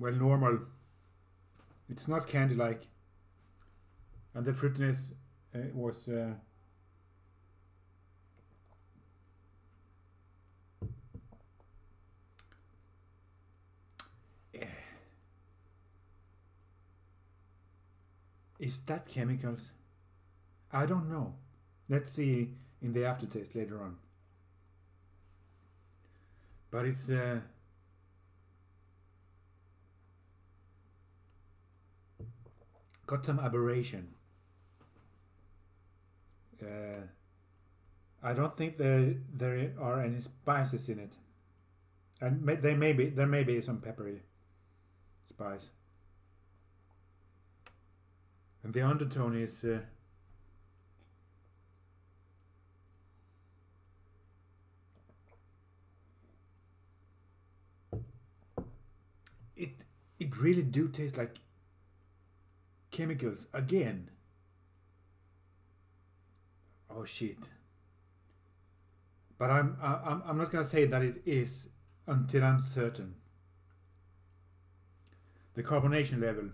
Well 0.06 0.14
normal. 0.14 0.60
It's 1.90 2.08
not 2.08 2.28
candy 2.28 2.54
like, 2.54 2.84
and 4.36 4.46
the 4.46 4.52
fruitiness 4.52 5.14
uh, 5.56 5.60
was. 5.74 6.08
Uh, 6.08 6.36
Is 18.58 18.80
that 18.86 19.08
chemicals? 19.08 19.74
I 20.72 20.86
don't 20.86 21.10
know. 21.10 21.36
Let's 21.90 22.10
see 22.10 22.54
in 22.82 22.94
the 22.94 23.06
aftertaste 23.06 23.54
later 23.54 23.84
on. 23.84 23.98
But 26.72 26.86
it's 26.86 27.10
uh, 27.10 27.42
got 33.06 33.26
some 33.26 33.40
aberration. 33.40 34.10
Uh, 36.62 37.02
I 38.24 38.34
don't 38.34 38.56
think 38.58 38.78
there 38.78 39.16
there 39.32 39.72
are 39.80 40.02
any 40.02 40.20
spices 40.20 40.90
in 40.90 41.00
it, 41.00 41.14
and 42.22 42.42
may, 42.42 42.56
they 42.56 42.76
may 42.76 42.94
be 42.94 43.10
there 43.10 43.28
may 43.28 43.44
be 43.44 43.62
some 43.62 43.80
peppery 43.80 44.22
spice. 45.26 45.70
And 48.64 48.74
the 48.74 48.82
undertone 48.82 49.36
is. 49.36 49.64
Uh, 49.64 49.80
it 59.56 59.70
it 60.20 60.36
really 60.38 60.64
do 60.64 60.88
taste 60.88 61.16
like 61.16 61.36
chemicals 62.96 63.48
again. 63.54 64.10
Oh 66.90 67.04
shit. 67.04 67.38
But 69.38 69.52
I'm 69.52 69.78
I'm 69.82 70.24
I'm 70.26 70.38
not 70.38 70.50
gonna 70.50 70.64
say 70.64 70.86
that 70.86 71.02
it 71.02 71.22
is 71.26 71.68
until 72.08 72.44
I'm 72.46 72.62
certain. 72.62 73.16
The 75.56 75.64
carbonation 75.64 76.22
level. 76.22 76.52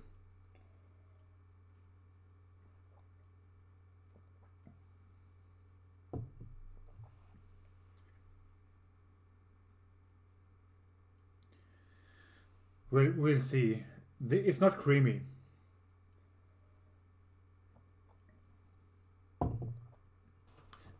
We'll, 12.90 13.14
we'll 13.16 13.40
see. 13.40 13.84
It's 14.30 14.60
not 14.60 14.78
creamy. 14.78 15.22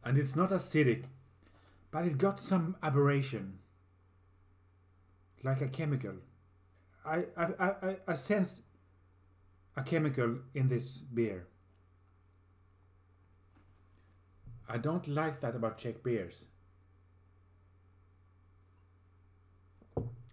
And 0.04 0.18
it's 0.18 0.36
not 0.36 0.50
acidic, 0.50 1.04
but 1.92 2.06
it 2.06 2.18
got 2.18 2.40
some 2.40 2.76
aberration. 2.82 3.60
Like 5.44 5.62
a 5.62 5.68
chemical. 5.68 6.14
I, 7.06 7.26
I, 7.36 7.46
I, 7.60 7.96
I 8.08 8.14
sense 8.14 8.62
a 9.76 9.84
chemical 9.84 10.40
in 10.54 10.70
this 10.70 10.98
beer. 10.98 11.48
I 14.70 14.78
don't 14.78 15.08
like 15.08 15.42
that 15.42 15.56
about 15.56 15.78
Czech 15.78 16.04
beers. 16.04 16.46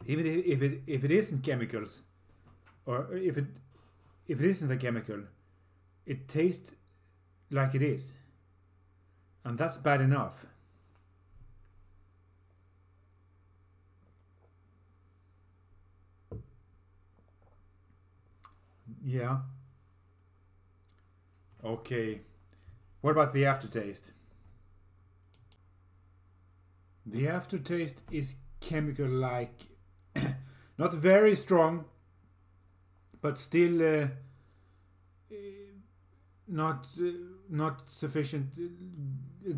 Even 0.06 0.26
if 0.26 0.62
it 0.62 0.82
if 0.86 1.04
it 1.04 1.10
isn't 1.10 1.42
chemicals, 1.42 2.02
or 2.86 3.14
if 3.14 3.36
it 3.36 3.46
if 4.26 4.40
it 4.40 4.46
isn't 4.46 4.70
a 4.70 4.76
chemical, 4.76 5.24
it 6.06 6.28
tastes 6.28 6.72
like 7.50 7.74
it 7.74 7.82
is, 7.82 8.12
and 9.48 9.56
that's 9.56 9.78
bad 9.78 10.02
enough. 10.02 10.44
Yeah. 19.02 19.38
Okay. 21.64 22.20
What 23.00 23.12
about 23.12 23.32
the 23.32 23.46
aftertaste? 23.46 24.12
The 27.06 27.28
aftertaste 27.28 28.02
is 28.10 28.34
chemical 28.60 29.08
like 29.08 29.68
not 30.78 30.92
very 30.92 31.34
strong 31.34 31.86
but 33.22 33.38
still 33.38 34.02
uh, 34.02 34.08
not 36.46 36.86
uh, 37.00 37.12
not 37.48 37.88
sufficient 37.88 38.52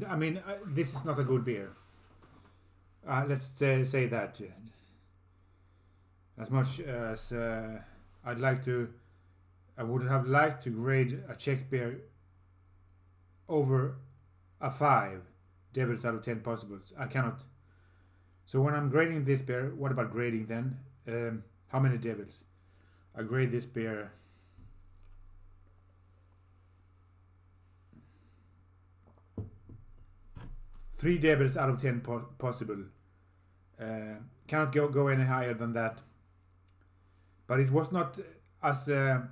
I 0.08 0.16
mean 0.16 0.38
uh, 0.38 0.56
this 0.66 0.94
is 0.94 1.04
not 1.04 1.18
a 1.18 1.24
good 1.24 1.44
beer 1.44 1.70
uh, 3.08 3.24
let's 3.26 3.46
say 3.46 4.06
that 4.06 4.40
as 6.38 6.50
much 6.50 6.80
as 6.80 7.32
uh, 7.32 7.80
I'd 8.24 8.38
like 8.38 8.62
to 8.64 8.88
I 9.80 9.82
would 9.82 10.02
have 10.02 10.26
liked 10.26 10.62
to 10.64 10.70
grade 10.70 11.22
a 11.26 11.34
Czech 11.34 11.70
beer 11.70 12.02
over 13.48 13.96
a 14.60 14.70
5 14.70 15.22
devils 15.72 16.04
out 16.04 16.14
of 16.14 16.22
10 16.22 16.40
possibles. 16.40 16.92
I 16.98 17.06
cannot. 17.06 17.44
So 18.44 18.60
when 18.60 18.74
I'm 18.74 18.90
grading 18.90 19.24
this 19.24 19.40
beer, 19.40 19.72
what 19.74 19.90
about 19.90 20.10
grading 20.10 20.46
then? 20.46 20.78
Um, 21.08 21.44
how 21.68 21.80
many 21.80 21.96
devils? 21.96 22.44
I 23.16 23.22
grade 23.22 23.52
this 23.52 23.64
beer 23.64 24.12
three 31.00 31.16
devils 31.16 31.56
out 31.56 31.70
of 31.70 31.80
10 31.80 32.02
po 32.02 32.26
possible. 32.38 32.84
Uh, 33.80 34.16
cannot 34.46 34.70
go, 34.70 34.86
go 34.86 35.08
any 35.08 35.24
higher 35.24 35.54
than 35.54 35.72
that. 35.72 36.02
But 37.46 37.58
it 37.58 37.70
was 37.70 37.90
not 37.90 38.18
as 38.62 38.86
uh, 38.88 39.22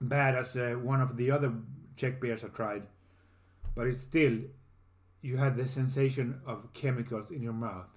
bad 0.00 0.34
as 0.34 0.56
uh, 0.56 0.76
one 0.82 1.02
of 1.02 1.18
the 1.18 1.30
other 1.30 1.52
Czech 1.96 2.20
beers 2.22 2.42
I 2.42 2.48
tried, 2.48 2.84
but 3.74 3.86
it's 3.86 4.00
still 4.00 4.38
you 5.20 5.36
had 5.36 5.56
the 5.56 5.68
sensation 5.68 6.40
of 6.46 6.72
chemicals 6.72 7.30
in 7.30 7.42
your 7.42 7.52
mouth, 7.52 7.90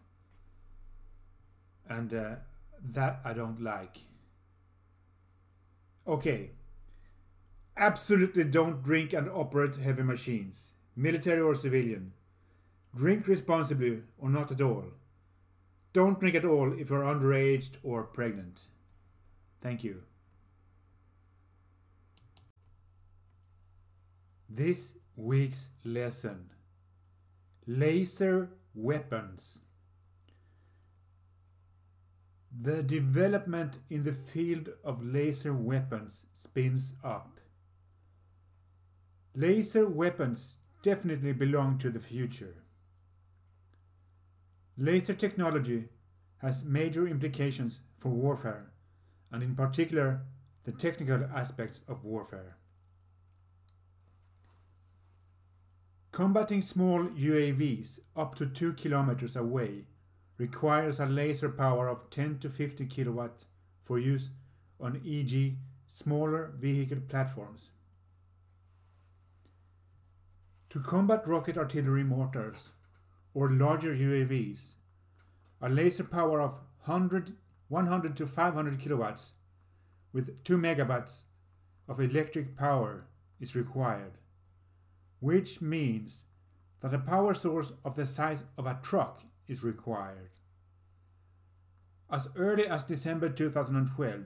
and 1.89 2.13
uh, 2.13 2.35
that 2.83 3.21
I 3.23 3.31
don't 3.31 3.61
like. 3.61 3.99
Okay, 6.05 6.51
absolutely 7.77 8.43
don't 8.43 8.83
drink 8.83 9.13
and 9.13 9.29
operate 9.29 9.77
heavy 9.77 10.03
machines, 10.03 10.73
military 10.95 11.41
or 11.41 11.55
civilian. 11.55 12.11
Drink 12.95 13.27
responsibly 13.27 14.03
or 14.17 14.29
not 14.29 14.51
at 14.51 14.61
all. 14.61 14.85
Don't 15.91 16.19
drink 16.19 16.35
at 16.35 16.45
all 16.45 16.71
if 16.79 16.89
you're 16.89 17.03
underage 17.03 17.71
or 17.83 18.03
pregnant. 18.03 18.67
Thank 19.61 19.83
you. 19.83 20.03
This 24.49 24.93
week's 25.17 25.69
lesson 25.83 26.51
Laser 27.67 28.51
Weapons. 28.73 29.61
The 32.57 32.81
development 32.81 33.79
in 33.89 34.03
the 34.03 34.13
field 34.13 34.69
of 34.83 35.03
laser 35.03 35.53
weapons 35.53 36.25
spins 36.33 36.93
up. 37.03 37.41
Laser 39.35 39.87
weapons 39.87 40.57
definitely 40.81 41.33
belong 41.33 41.77
to 41.79 41.89
the 41.89 41.99
future. 41.99 42.55
Laser 44.77 45.13
technology 45.13 45.85
has 46.39 46.65
major 46.65 47.07
implications 47.07 47.79
for 47.97 48.09
warfare, 48.09 48.71
and 49.31 49.41
in 49.41 49.55
particular, 49.55 50.21
the 50.65 50.71
technical 50.71 51.23
aspects 51.33 51.79
of 51.87 52.03
warfare. 52.03 52.57
Combating 56.11 56.61
small 56.61 57.05
UAVs 57.05 57.99
up 58.15 58.35
to 58.35 58.45
2 58.45 58.73
kilometers 58.73 59.35
away 59.35 59.85
requires 60.37 60.99
a 60.99 61.05
laser 61.05 61.49
power 61.49 61.87
of 61.87 62.09
10 62.09 62.39
to 62.39 62.49
50 62.49 62.85
kilowatts 62.87 63.45
for 63.81 63.97
use 63.97 64.29
on 64.79 65.01
e.g. 65.05 65.57
smaller 65.89 66.51
vehicle 66.57 66.99
platforms. 67.07 67.69
To 70.69 70.79
combat 70.81 71.25
rocket 71.25 71.57
artillery 71.57 72.03
mortars 72.03 72.71
or 73.35 73.51
larger 73.51 73.95
UAVs, 73.95 74.77
a 75.61 75.69
laser 75.69 76.03
power 76.03 76.41
of 76.41 76.53
100, 76.85 77.33
100 77.67 78.17
to 78.17 78.25
500 78.25 78.79
kilowatts 78.79 79.33
with 80.11 80.43
2 80.43 80.57
megawatts 80.57 81.25
of 81.87 81.99
electric 81.99 82.57
power 82.57 83.05
is 83.39 83.55
required 83.55 84.13
which 85.25 85.59
means 85.59 86.25
that 86.81 86.93
a 86.93 86.99
power 86.99 87.33
source 87.33 87.71
of 87.83 87.95
the 87.95 88.05
size 88.05 88.43
of 88.59 88.67
a 88.67 88.77
truck 88.83 89.23
is 89.47 89.63
required. 89.63 90.29
As 92.11 92.27
early 92.35 92.67
as 92.67 92.83
December 92.83 93.29
2012, 93.29 94.21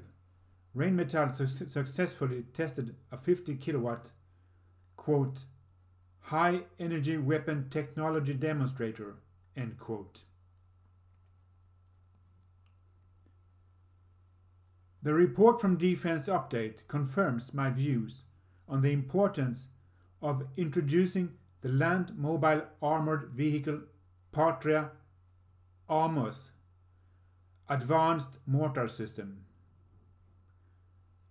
Rheinmetall 0.75 1.33
su- 1.33 1.67
successfully 1.69 2.43
tested 2.53 2.95
a 3.13 3.17
50 3.17 3.55
kilowatt, 3.55 4.11
quote, 4.97 5.45
high 6.29 6.61
energy 6.79 7.17
weapon 7.17 7.67
technology 7.71 8.35
demonstrator, 8.35 9.15
end 9.57 9.79
quote. 9.79 10.21
The 15.01 15.11
report 15.11 15.59
from 15.59 15.75
Defense 15.75 16.27
Update 16.27 16.87
confirms 16.87 17.51
my 17.51 17.71
views 17.71 18.25
on 18.67 18.83
the 18.83 18.91
importance 18.91 19.69
of 20.21 20.45
introducing 20.55 21.31
the 21.61 21.69
Land 21.69 22.13
Mobile 22.15 22.61
Armored 22.79 23.31
Vehicle 23.33 23.81
Patria 24.31 24.91
AMOS 25.89 26.51
advanced 27.67 28.37
mortar 28.45 28.87
system, 28.87 29.45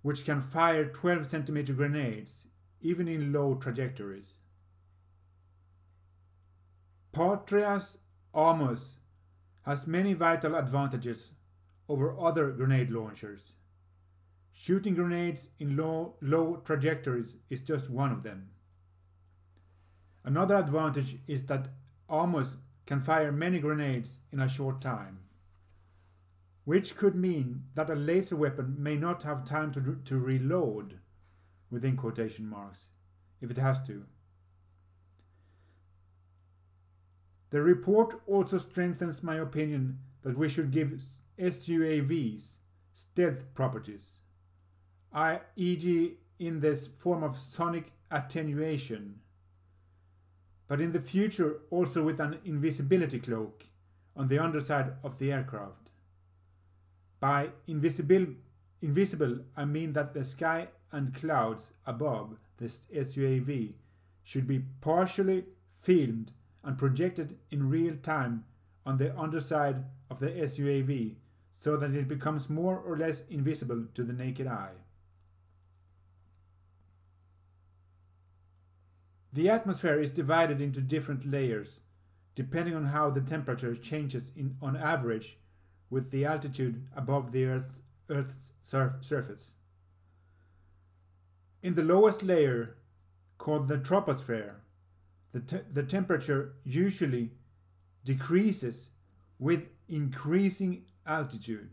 which 0.02 0.24
can 0.24 0.40
fire 0.40 0.87
12 0.87 1.26
centimeter 1.26 1.72
grenades 1.72 2.46
even 2.80 3.06
in 3.06 3.32
low 3.32 3.54
trajectories. 3.54 4.34
Patria's 7.18 7.98
Amos 8.33 8.94
has 9.62 9.88
many 9.88 10.12
vital 10.12 10.54
advantages 10.54 11.33
over 11.88 12.16
other 12.16 12.52
grenade 12.52 12.90
launchers. 12.90 13.54
Shooting 14.52 14.94
grenades 14.94 15.48
in 15.59 15.76
low, 15.76 16.14
low 16.20 16.62
trajectories 16.64 17.35
is 17.50 17.61
just 17.61 17.90
one 17.90 18.12
of 18.12 18.22
them. 18.22 18.50
Another 20.24 20.54
advantage 20.54 21.16
is 21.26 21.42
that 21.46 21.70
Amos 22.09 22.57
can 22.87 23.00
fire 23.00 23.33
many 23.33 23.59
grenades 23.59 24.20
in 24.31 24.38
a 24.38 24.48
short 24.48 24.81
time, 24.81 25.18
which 26.64 26.96
could 26.96 27.16
mean 27.16 27.64
that 27.74 27.90
a 27.90 27.96
laser 27.96 28.37
weapon 28.37 28.76
may 28.78 28.94
not 28.94 29.24
have 29.24 29.44
time 29.44 29.72
to, 29.72 29.98
to 30.04 30.20
reload, 30.20 31.00
within 31.68 31.96
quotation 31.96 32.48
marks, 32.48 32.85
if 33.40 33.50
it 33.50 33.59
has 33.59 33.81
to. 33.88 34.04
The 37.50 37.62
report 37.62 38.20
also 38.26 38.58
strengthens 38.58 39.22
my 39.22 39.37
opinion 39.37 39.98
that 40.22 40.37
we 40.37 40.48
should 40.48 40.70
give 40.70 41.02
SUAVs 41.38 42.58
stealth 42.92 43.54
properties, 43.54 44.18
e.g., 45.56 46.16
in 46.38 46.61
this 46.61 46.87
form 46.87 47.24
of 47.24 47.38
sonic 47.38 47.92
attenuation, 48.11 49.20
but 50.66 50.80
in 50.80 50.92
the 50.92 51.00
future 51.00 51.61
also 51.70 52.02
with 52.02 52.20
an 52.20 52.38
invisibility 52.44 53.18
cloak 53.18 53.64
on 54.14 54.28
the 54.28 54.38
underside 54.38 54.92
of 55.02 55.18
the 55.18 55.32
aircraft. 55.32 55.90
By 57.20 57.50
invisible, 57.66 58.26
invisible, 58.82 59.38
I 59.56 59.64
mean 59.64 59.92
that 59.94 60.12
the 60.12 60.24
sky 60.24 60.68
and 60.92 61.14
clouds 61.14 61.70
above 61.87 62.37
this 62.58 62.87
SUAV 62.92 63.74
should 64.22 64.46
be 64.46 64.61
partially 64.80 65.44
filmed 65.76 66.32
and 66.68 66.76
projected 66.76 67.38
in 67.50 67.70
real 67.70 67.96
time 68.02 68.44
on 68.85 68.98
the 68.98 69.18
underside 69.18 69.85
of 70.11 70.20
the 70.20 70.28
SUAV 70.28 71.14
so 71.50 71.78
that 71.78 71.96
it 71.96 72.07
becomes 72.07 72.50
more 72.50 72.76
or 72.76 72.94
less 72.94 73.22
invisible 73.31 73.87
to 73.94 74.02
the 74.02 74.12
naked 74.12 74.46
eye. 74.46 74.74
The 79.33 79.48
atmosphere 79.48 79.98
is 79.98 80.11
divided 80.11 80.61
into 80.61 80.83
different 80.83 81.31
layers, 81.31 81.81
depending 82.35 82.76
on 82.76 82.85
how 82.85 83.09
the 83.09 83.22
temperature 83.22 83.74
changes 83.74 84.31
in, 84.37 84.59
on 84.61 84.76
average 84.76 85.38
with 85.88 86.11
the 86.11 86.26
altitude 86.26 86.87
above 86.94 87.33
the 87.33 87.46
Earth's, 87.46 87.81
Earth's 88.11 88.52
surf, 88.62 88.92
surface. 89.00 89.54
In 91.62 91.76
the 91.76 91.83
lowest 91.83 92.22
layer, 92.22 92.76
called 93.38 93.68
the 93.68 93.78
troposphere, 93.78 94.57
the, 95.38 95.59
te 95.59 95.64
the 95.72 95.83
temperature 95.83 96.55
usually 96.64 97.31
decreases 98.05 98.90
with 99.38 99.68
increasing 99.88 100.85
altitude. 101.07 101.70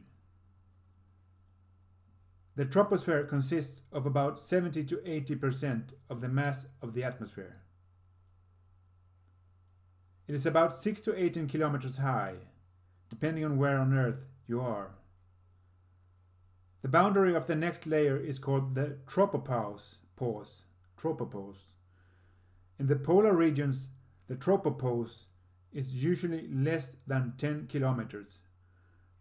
The 2.56 2.66
troposphere 2.66 3.28
consists 3.28 3.82
of 3.92 4.06
about 4.06 4.40
70 4.40 4.84
to 4.86 4.96
80% 4.98 5.90
of 6.10 6.22
the 6.22 6.30
mass 6.30 6.68
of 6.82 6.94
the 6.94 7.04
atmosphere. 7.04 7.58
It 10.28 10.36
is 10.36 10.46
about 10.46 10.74
6 10.74 11.02
to 11.02 11.16
18 11.22 11.48
kilometers 11.48 11.98
high, 11.98 12.36
depending 13.10 13.44
on 13.44 13.58
where 13.58 13.78
on 13.78 13.94
Earth 13.94 14.28
you 14.48 14.62
are. 14.62 14.92
The 16.82 16.88
boundary 16.88 17.36
of 17.36 17.48
the 17.48 17.56
next 17.56 17.86
layer 17.86 18.18
is 18.18 18.40
called 18.40 18.76
the 18.76 18.98
tropopause. 19.06 19.98
Pause, 20.16 20.64
tropopause. 20.98 21.75
In 22.80 22.88
the 22.88 22.96
polar 22.96 23.34
regions, 23.34 23.90
the 24.28 24.36
tropopause 24.36 25.26
is 25.72 26.04
usually 26.04 26.48
less 26.48 26.96
than 27.08 27.34
10 27.38 27.68
kilometers, 27.68 28.40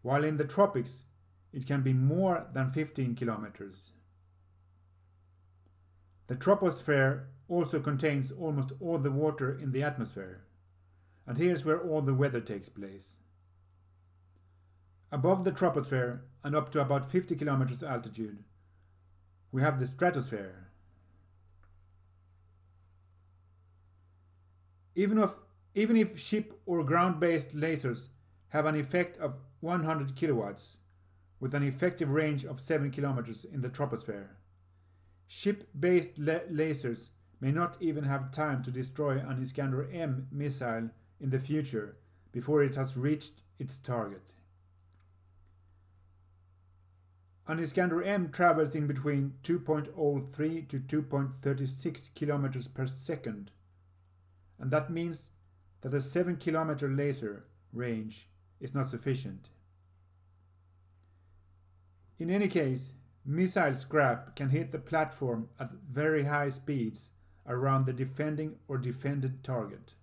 while 0.02 0.24
in 0.24 0.36
the 0.36 0.44
tropics 0.44 1.08
it 1.52 1.66
can 1.66 1.82
be 1.82 1.92
more 1.92 2.46
than 2.52 2.70
15 2.70 3.14
kilometers. 3.14 3.90
The 6.26 6.36
troposphere 6.36 7.24
also 7.48 7.80
contains 7.80 8.32
almost 8.32 8.72
all 8.80 8.98
the 8.98 9.10
water 9.10 9.56
in 9.56 9.72
the 9.72 9.82
atmosphere, 9.82 10.44
and 11.26 11.36
here's 11.36 11.64
where 11.64 11.80
all 11.80 12.02
the 12.02 12.14
weather 12.14 12.40
takes 12.40 12.68
place. 12.68 13.18
Above 15.12 15.44
the 15.44 15.52
troposphere 15.52 16.20
and 16.42 16.56
up 16.56 16.70
to 16.72 16.80
about 16.80 17.10
50 17.10 17.36
kilometers 17.36 17.82
altitude, 17.82 18.42
we 19.52 19.62
have 19.62 19.78
the 19.78 19.86
stratosphere. 19.86 20.63
Even 24.94 25.18
if, 25.18 25.30
even 25.74 25.96
if 25.96 26.18
ship 26.18 26.60
or 26.66 26.84
ground-based 26.84 27.54
lasers 27.54 28.08
have 28.48 28.66
an 28.66 28.76
effect 28.76 29.18
of 29.18 29.34
100 29.60 30.14
kilowatts, 30.14 30.78
with 31.40 31.54
an 31.54 31.62
effective 31.62 32.08
range 32.08 32.44
of 32.44 32.60
7 32.60 32.90
kilometers 32.90 33.44
in 33.44 33.60
the 33.60 33.68
troposphere. 33.68 34.28
Ship-based 35.26 36.18
la 36.18 36.38
lasers 36.50 37.10
may 37.40 37.50
not 37.50 37.76
even 37.80 38.04
have 38.04 38.30
time 38.30 38.62
to 38.62 38.70
destroy 38.70 39.18
an 39.18 39.42
Iskander-M 39.42 40.28
missile 40.30 40.90
in 41.20 41.30
the 41.30 41.38
future 41.38 41.96
before 42.32 42.62
it 42.62 42.76
has 42.76 42.96
reached 42.96 43.42
its 43.58 43.78
target. 43.78 44.32
An 47.46 47.58
Iskander-M 47.58 48.30
travels 48.30 48.74
in 48.74 48.86
between 48.86 49.34
2.03 49.42 50.68
to 50.68 50.78
2.36 50.78 52.14
kilometers 52.14 52.68
per 52.68 52.86
second, 52.86 53.50
and 54.58 54.70
that 54.70 54.90
means 54.90 55.28
that 55.82 55.94
a 55.94 56.00
7 56.00 56.36
kilometer 56.36 56.88
laser 56.88 57.44
range 57.72 58.28
is 58.60 58.74
not 58.74 58.88
sufficient. 58.88 59.50
In 62.18 62.30
any 62.30 62.48
case, 62.48 62.92
missile 63.24 63.74
scrap 63.74 64.36
can 64.36 64.50
hit 64.50 64.70
the 64.72 64.78
platform 64.78 65.48
at 65.58 65.70
very 65.90 66.24
high 66.24 66.50
speeds 66.50 67.10
around 67.46 67.86
the 67.86 67.92
defending 67.92 68.56
or 68.68 68.78
defended 68.78 69.42
target. 69.42 69.94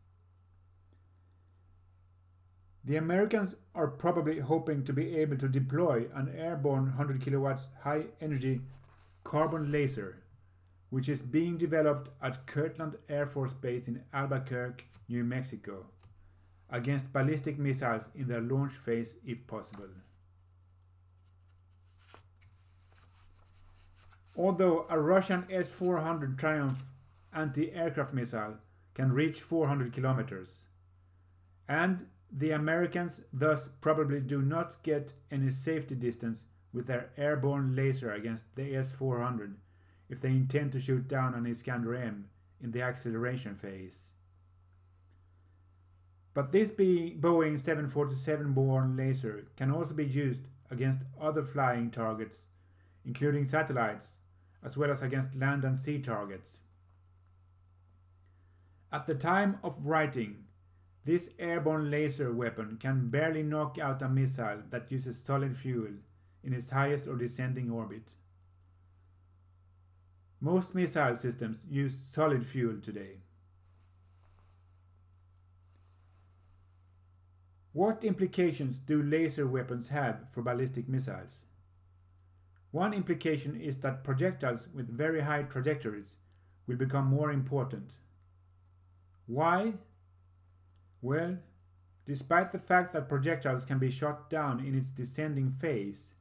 The 2.84 2.98
Americans 2.98 3.56
are 3.76 3.88
probably 3.88 4.40
hoping 4.40 4.84
to 4.86 4.94
be 4.94 5.16
able 5.18 5.38
to 5.38 5.48
deploy 5.48 6.08
an 6.14 6.34
airborne 6.36 6.86
100 6.86 7.22
kilowatts 7.22 7.68
high 7.84 8.06
energy 8.20 8.62
carbon 9.24 9.72
laser, 9.72 10.24
which 10.92 11.08
is 11.08 11.22
being 11.22 11.58
developed 11.58 12.10
at 12.22 12.46
Kirtland 12.46 12.98
Air 13.10 13.26
Force 13.26 13.54
Base 13.54 13.88
in 13.88 14.04
Albuquerque, 14.14 14.84
New 15.08 15.24
Mexico, 15.24 15.86
against 16.70 17.14
ballistic 17.14 17.58
missiles 17.58 18.10
in 18.14 18.28
their 18.28 18.42
launch 18.42 18.74
phase 18.74 19.16
if 19.26 19.48
possible. 19.48 19.88
Although 24.36 24.86
a 24.90 25.00
Russian 25.00 25.46
S-400 25.50 26.38
Triumph 26.38 26.84
anti-aircraft 27.34 28.14
missile 28.14 28.58
can 28.94 29.14
reach 29.14 29.40
400 29.40 29.94
kilometers, 29.94 30.66
and 31.70 32.08
the 32.30 32.52
Americans 32.52 33.22
thus 33.32 33.70
probably 33.80 34.20
do 34.20 34.42
not 34.42 34.84
get 34.84 35.14
any 35.32 35.52
safety 35.52 35.96
distance 35.96 36.46
with 36.74 36.88
their 36.88 37.12
airborne 37.16 37.76
laser 37.78 38.12
against 38.12 38.56
the 38.56 38.76
S-400 38.76 39.54
if 40.12 40.20
they 40.20 40.30
intend 40.30 40.74
to 40.74 40.80
shoot 40.80 41.08
down 41.08 41.34
an 41.34 41.48
Iskander-M 41.48 42.26
in 42.62 42.72
the 42.72 42.82
acceleration 42.82 43.56
phase. 43.56 44.12
But 46.34 46.52
this 46.52 46.70
Boeing 46.70 47.58
747 47.58 48.54
borne 48.54 48.96
laser 48.96 49.48
can 49.56 49.72
also 49.72 49.94
be 49.94 50.06
used 50.06 50.48
against 50.70 51.00
other 51.20 51.44
flying 51.44 51.92
targets, 51.92 52.48
including 53.06 53.46
satellites, 53.46 54.20
as 54.64 54.78
well 54.78 54.92
as 54.92 55.02
against 55.02 55.36
land 55.36 55.66
and 55.66 55.78
sea 55.78 56.00
targets. 56.00 56.60
At 58.92 59.08
the 59.08 59.16
time 59.16 59.60
of 59.64 59.86
writing, 59.86 60.46
this 61.06 61.30
airborne 61.40 61.90
laser 61.90 62.32
weapon 62.32 62.78
can 62.80 63.10
barely 63.10 63.44
knock 63.44 63.80
out 63.80 64.02
a 64.02 64.10
missile 64.10 64.64
that 64.70 64.92
uses 64.92 65.24
solid 65.24 65.58
fuel 65.58 65.94
in 66.44 66.54
its 66.54 66.70
highest 66.70 67.08
or 67.08 67.16
descending 67.16 67.72
orbit. 67.72 68.14
Most 70.44 70.74
missile 70.74 71.16
systems 71.16 71.68
use 71.70 71.96
solid 71.96 72.44
fuel 72.44 72.78
today. 72.82 73.18
What 77.74 78.04
implications 78.04 78.80
do 78.80 79.04
laser 79.04 79.46
weapons 79.46 79.90
have 79.90 80.26
for 80.32 80.42
ballistic 80.42 80.90
missiles? 80.90 81.42
One 82.72 82.92
implication 82.92 83.56
is 83.56 83.78
that 83.78 84.04
projectiles 84.04 84.68
with 84.74 84.90
very 84.90 85.22
high 85.22 85.44
trajectories 85.44 86.16
will 86.66 86.76
become 86.76 87.06
more 87.06 87.32
important. 87.32 88.00
Why? 89.28 89.74
Well, 91.04 91.38
despite 92.06 92.52
the 92.52 92.60
fact 92.60 92.94
that 92.94 93.08
projectiles 93.08 93.64
can 93.64 93.78
be 93.78 93.92
shot 93.92 94.28
down 94.32 94.60
in 94.60 94.74
its 94.74 94.90
descending 94.90 95.52
phase, 95.52 96.16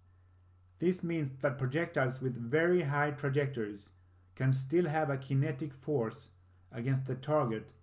this 0.78 1.02
means 1.02 1.30
that 1.40 1.56
projectiles 1.56 2.20
with 2.20 2.36
very 2.36 2.82
high 2.82 3.12
trajectories 3.12 3.90
can 4.40 4.54
still 4.54 4.88
have 4.88 5.10
a 5.10 5.18
kinetic 5.18 5.74
force 5.74 6.30
against 6.72 7.04
the 7.04 7.14
target 7.14 7.74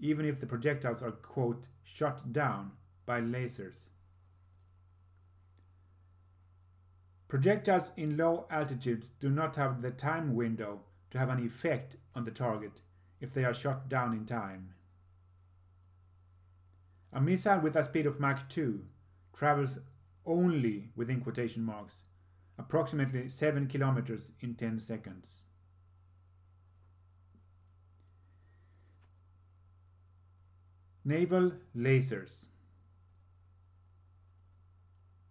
even 0.00 0.26
if 0.26 0.40
the 0.40 0.46
projectiles 0.46 1.02
are, 1.02 1.12
quote, 1.12 1.68
shot 1.84 2.32
down 2.32 2.72
by 3.06 3.20
lasers. 3.20 3.90
Projectiles 7.28 7.92
in 7.96 8.16
low 8.16 8.48
altitudes 8.50 9.10
do 9.20 9.30
not 9.30 9.54
have 9.54 9.82
the 9.82 9.92
time 9.92 10.34
window 10.34 10.80
to 11.10 11.18
have 11.18 11.28
an 11.28 11.46
effect 11.46 11.94
on 12.16 12.24
the 12.24 12.32
target 12.32 12.80
if 13.20 13.32
they 13.32 13.44
are 13.44 13.54
shot 13.54 13.88
down 13.88 14.12
in 14.12 14.24
time. 14.24 14.70
A 17.12 17.20
missile 17.20 17.60
with 17.60 17.76
a 17.76 17.84
speed 17.84 18.06
of 18.06 18.18
Mach 18.18 18.48
2 18.48 18.84
travels 19.32 19.78
only 20.26 20.88
within 20.96 21.20
quotation 21.20 21.62
marks 21.62 22.08
approximately 22.58 23.28
7 23.28 23.68
kilometers 23.68 24.32
in 24.40 24.56
10 24.56 24.80
seconds. 24.80 25.44
Naval 31.04 31.52
lasers. 31.74 32.48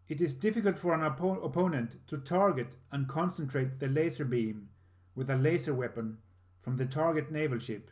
It 0.08 0.20
is 0.20 0.34
difficult 0.34 0.80
for 0.80 0.96
an 0.96 1.02
oppo 1.02 1.46
opponent 1.46 1.98
to 2.08 2.18
target 2.18 2.76
and 2.92 3.08
concentrate 3.08 3.80
the 3.80 3.88
laser 3.88 4.26
beam 4.26 4.70
with 5.14 5.30
a 5.30 5.36
laser 5.36 5.76
weapon 5.76 6.18
from 6.64 6.78
the 6.78 6.88
target 6.88 7.32
naval 7.32 7.60
ship, 7.60 7.92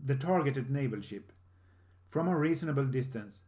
the 0.00 0.14
targeted 0.14 0.70
naval 0.70 1.00
ship, 1.00 1.32
from 2.06 2.28
a 2.28 2.38
reasonable 2.38 2.86
distance 2.86 3.42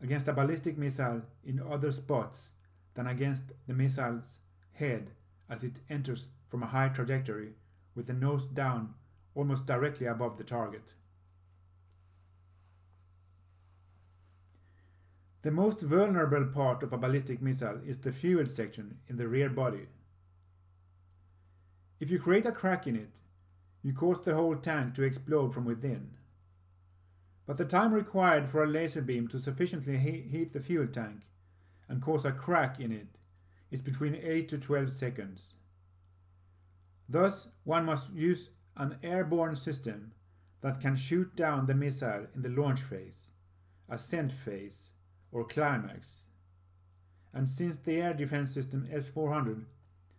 against 0.00 0.28
a 0.28 0.32
ballistic 0.32 0.78
missile 0.78 1.22
in 1.42 1.60
other 1.60 1.90
spots 1.90 2.50
than 2.94 3.08
against 3.08 3.42
the 3.66 3.74
missile's 3.74 4.38
head 4.74 5.10
as 5.48 5.64
it 5.64 5.80
enters 5.90 6.28
from 6.48 6.62
a 6.62 6.66
high 6.66 6.88
trajectory 6.88 7.54
with 7.96 8.06
the 8.06 8.12
nose 8.12 8.46
down 8.46 8.94
almost 9.34 9.66
directly 9.66 10.06
above 10.06 10.38
the 10.38 10.44
target. 10.44 10.94
The 15.42 15.50
most 15.50 15.80
vulnerable 15.80 16.44
part 16.46 16.82
of 16.82 16.92
a 16.92 16.98
ballistic 16.98 17.40
missile 17.40 17.80
is 17.86 17.98
the 17.98 18.12
fuel 18.12 18.46
section 18.46 18.98
in 19.08 19.16
the 19.16 19.26
rear 19.26 19.48
body. 19.48 19.86
If 21.98 22.10
you 22.10 22.18
create 22.18 22.44
a 22.44 22.52
crack 22.52 22.86
in 22.86 22.94
it, 22.94 23.20
you 23.82 23.94
cause 23.94 24.22
the 24.22 24.34
whole 24.34 24.56
tank 24.56 24.94
to 24.94 25.02
explode 25.02 25.54
from 25.54 25.64
within. 25.64 26.10
But 27.46 27.56
the 27.56 27.64
time 27.64 27.94
required 27.94 28.48
for 28.48 28.62
a 28.62 28.68
laser 28.68 29.00
beam 29.00 29.28
to 29.28 29.38
sufficiently 29.38 29.96
heat 29.96 30.52
the 30.52 30.60
fuel 30.60 30.86
tank 30.86 31.22
and 31.88 32.02
cause 32.02 32.26
a 32.26 32.32
crack 32.32 32.78
in 32.78 32.92
it 32.92 33.08
is 33.70 33.80
between 33.80 34.14
8 34.14 34.48
to 34.50 34.58
12 34.58 34.92
seconds. 34.92 35.54
Thus, 37.08 37.48
one 37.64 37.86
must 37.86 38.12
use 38.12 38.50
an 38.76 38.98
airborne 39.02 39.56
system 39.56 40.12
that 40.60 40.80
can 40.80 40.96
shoot 40.96 41.34
down 41.34 41.66
the 41.66 41.74
missile 41.74 42.26
in 42.34 42.42
the 42.42 42.50
launch 42.50 42.82
phase, 42.82 43.30
ascent 43.88 44.32
phase, 44.32 44.90
or 45.32 45.44
climax. 45.44 46.24
And 47.32 47.48
since 47.48 47.76
the 47.76 48.00
air 48.00 48.14
defense 48.14 48.52
system 48.52 48.88
S-400 48.92 49.64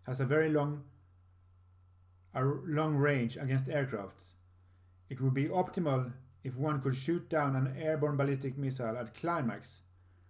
has 0.04 0.19
a 0.19 0.26
very 0.26 0.50
long, 0.50 0.84
a 2.34 2.43
long 2.43 2.95
range 2.95 3.38
against 3.38 3.65
aircrafts, 3.65 4.32
it 5.10 5.19
would 5.19 5.34
be 5.34 5.45
optimal 5.45 6.13
if 6.43 6.56
one 6.56 6.82
could 6.82 6.95
shoot 6.95 7.30
down 7.30 7.56
an 7.56 7.76
airborne 7.78 8.17
ballistic 8.17 8.58
missile 8.58 8.97
at 8.97 9.13
climax, 9.13 9.82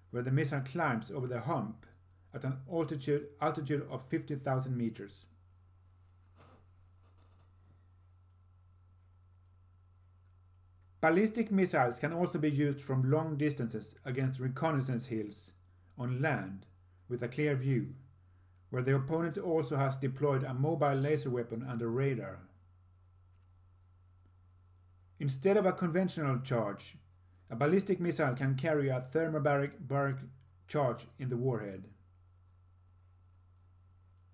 where 0.10 0.24
the 0.24 0.32
missile 0.32 0.62
climbs 0.62 1.12
over 1.12 1.28
the 1.28 1.42
hump 1.42 1.86
at 2.34 2.44
an 2.44 2.58
altitude, 2.72 3.28
altitude 3.40 3.86
of 3.90 4.08
50,000 4.10 4.76
meters. 4.76 5.28
Ballistic 11.02 11.52
missiles 11.52 11.98
can 11.98 12.14
also 12.14 12.38
be 12.38 12.52
used 12.52 12.80
from 12.80 13.10
long 13.10 13.36
distances 13.36 13.96
against 14.06 14.40
reconnaissance 14.40 15.08
hills 15.08 15.50
on 15.98 16.22
land 16.22 16.68
with 17.10 17.24
a 17.24 17.28
clear 17.28 17.56
view, 17.56 17.96
where 18.70 18.84
the 18.84 18.96
opponent 18.96 19.36
also 19.36 19.78
has 19.78 19.98
deployed 19.98 20.44
a 20.44 20.54
mobile 20.54 20.94
laser 20.94 21.32
weapon 21.32 21.66
and 21.68 21.82
a 21.82 21.88
radar. 21.88 22.38
Instead 25.20 25.58
of 25.58 25.66
a 25.66 25.74
conventional 25.74 26.40
charge, 26.40 26.98
a 27.50 27.56
ballistic 27.56 28.00
missile 28.00 28.36
can 28.36 28.56
carry 28.56 28.90
a 28.90 29.02
thermobaric 29.02 30.20
charge 30.68 31.08
in 31.18 31.30
the 31.30 31.38
warhead. 31.38 31.84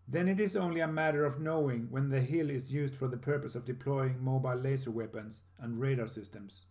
Then 0.07 0.29
it 0.29 0.39
is 0.39 0.55
only 0.55 0.79
a 0.79 0.87
matter 0.87 1.25
of 1.25 1.41
knowing 1.41 1.87
when 1.89 2.09
the 2.09 2.21
hill 2.21 2.49
is 2.49 2.73
used 2.73 2.95
for 2.95 3.09
the 3.09 3.17
purpose 3.17 3.55
of 3.55 3.65
deploying 3.65 4.23
mobile 4.23 4.55
laser 4.55 4.91
weapons 4.91 5.43
and 5.59 5.81
radar 5.81 6.07
systems. 6.07 6.61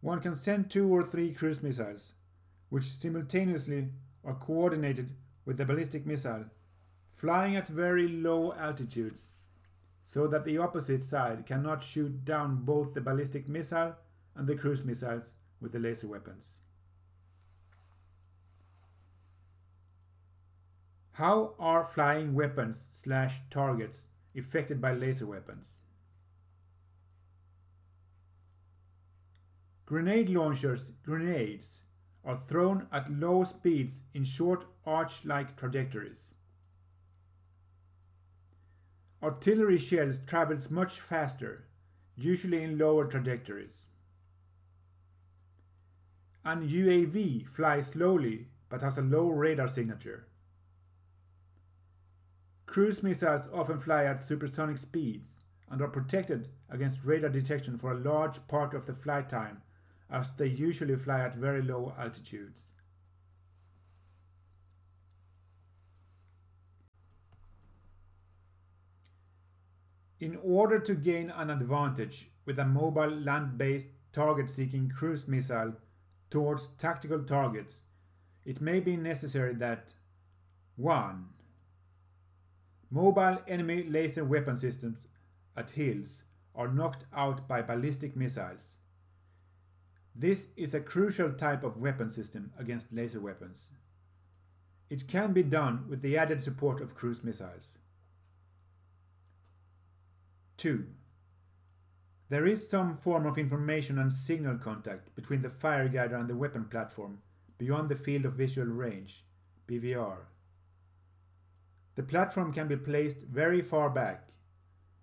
One 0.00 0.20
can 0.20 0.36
send 0.36 0.70
two 0.70 0.88
or 0.94 1.02
three 1.02 1.32
cruise 1.32 1.62
missiles, 1.62 2.14
which 2.68 2.84
simultaneously 2.84 3.88
are 4.22 4.34
coordinated 4.34 5.10
with 5.44 5.56
the 5.56 5.64
ballistic 5.64 6.06
missile, 6.06 6.44
flying 7.10 7.56
at 7.56 7.66
very 7.66 8.06
low 8.06 8.52
altitudes, 8.52 9.32
so 10.04 10.26
that 10.28 10.44
the 10.44 10.58
opposite 10.58 11.02
side 11.02 11.46
cannot 11.46 11.82
shoot 11.82 12.24
down 12.24 12.64
both 12.64 12.94
the 12.94 13.00
ballistic 13.00 13.48
missile 13.48 13.96
and 14.36 14.46
the 14.46 14.54
cruise 14.54 14.84
missiles 14.84 15.32
with 15.60 15.72
the 15.72 15.78
laser 15.78 16.06
weapons. 16.06 16.58
How 21.14 21.54
are 21.60 21.84
flying 21.84 22.34
weapons 22.34 22.88
slash 22.92 23.40
targets 23.48 24.08
affected 24.36 24.80
by 24.80 24.94
laser 24.94 25.26
weapons? 25.26 25.78
Grenade 29.86 30.28
launchers, 30.28 30.90
grenades, 31.04 31.82
are 32.24 32.36
thrown 32.36 32.88
at 32.90 33.12
low 33.12 33.44
speeds 33.44 34.02
in 34.12 34.24
short 34.24 34.64
arch-like 34.84 35.56
trajectories. 35.56 36.32
Artillery 39.22 39.78
shells 39.78 40.18
travels 40.26 40.68
much 40.68 40.98
faster, 40.98 41.68
usually 42.16 42.60
in 42.60 42.76
lower 42.76 43.04
trajectories. 43.04 43.86
An 46.44 46.68
UAV 46.68 47.46
flies 47.46 47.86
slowly 47.88 48.48
but 48.68 48.82
has 48.82 48.98
a 48.98 49.02
low 49.02 49.28
radar 49.28 49.68
signature. 49.68 50.26
Cruise 52.74 53.04
missiles 53.04 53.48
often 53.54 53.78
fly 53.78 54.04
at 54.04 54.20
supersonic 54.20 54.78
speeds 54.78 55.38
and 55.70 55.80
are 55.80 55.86
protected 55.86 56.48
against 56.68 57.04
radar 57.04 57.30
detection 57.30 57.78
for 57.78 57.92
a 57.92 57.96
large 57.96 58.48
part 58.48 58.74
of 58.74 58.86
the 58.86 58.92
flight 58.92 59.28
time 59.28 59.62
as 60.10 60.28
they 60.38 60.48
usually 60.48 60.96
fly 60.96 61.20
at 61.20 61.36
very 61.36 61.62
low 61.62 61.94
altitudes. 61.96 62.72
In 70.18 70.36
order 70.42 70.80
to 70.80 70.96
gain 70.96 71.30
an 71.30 71.50
advantage 71.50 72.28
with 72.44 72.58
a 72.58 72.66
mobile 72.66 73.08
land-based 73.08 73.86
target-seeking 74.12 74.88
cruise 74.90 75.28
missile 75.28 75.74
towards 76.28 76.66
tactical 76.76 77.22
targets, 77.22 77.82
it 78.44 78.60
may 78.60 78.80
be 78.80 78.96
necessary 78.96 79.54
that 79.54 79.94
1. 80.74 81.33
Mobile 82.94 83.38
enemy 83.48 83.82
laser 83.82 84.24
weapon 84.24 84.56
systems 84.56 84.98
at 85.56 85.72
hills 85.72 86.22
are 86.54 86.68
knocked 86.68 87.06
out 87.12 87.48
by 87.48 87.60
ballistic 87.60 88.14
missiles. 88.14 88.76
This 90.14 90.46
is 90.56 90.74
a 90.74 90.80
crucial 90.80 91.32
type 91.32 91.64
of 91.64 91.76
weapon 91.76 92.08
system 92.08 92.52
against 92.56 92.92
laser 92.92 93.18
weapons. 93.18 93.70
It 94.90 95.08
can 95.08 95.32
be 95.32 95.42
done 95.42 95.86
with 95.88 96.02
the 96.02 96.16
added 96.16 96.40
support 96.40 96.80
of 96.80 96.94
cruise 96.94 97.24
missiles. 97.24 97.78
2. 100.58 100.86
There 102.28 102.46
is 102.46 102.70
some 102.70 102.94
form 102.94 103.26
of 103.26 103.38
information 103.38 103.98
and 103.98 104.12
signal 104.12 104.58
contact 104.58 105.12
between 105.16 105.42
the 105.42 105.50
fire 105.50 105.88
guider 105.88 106.14
and 106.14 106.28
the 106.28 106.36
weapon 106.36 106.66
platform 106.66 107.18
beyond 107.58 107.88
the 107.88 107.96
field 107.96 108.24
of 108.24 108.34
visual 108.34 108.68
range, 108.68 109.24
BVR. 109.66 110.18
The 111.96 112.02
platform 112.02 112.52
can 112.52 112.68
be 112.68 112.76
placed 112.76 113.18
very 113.18 113.62
far 113.62 113.88
back, 113.88 114.28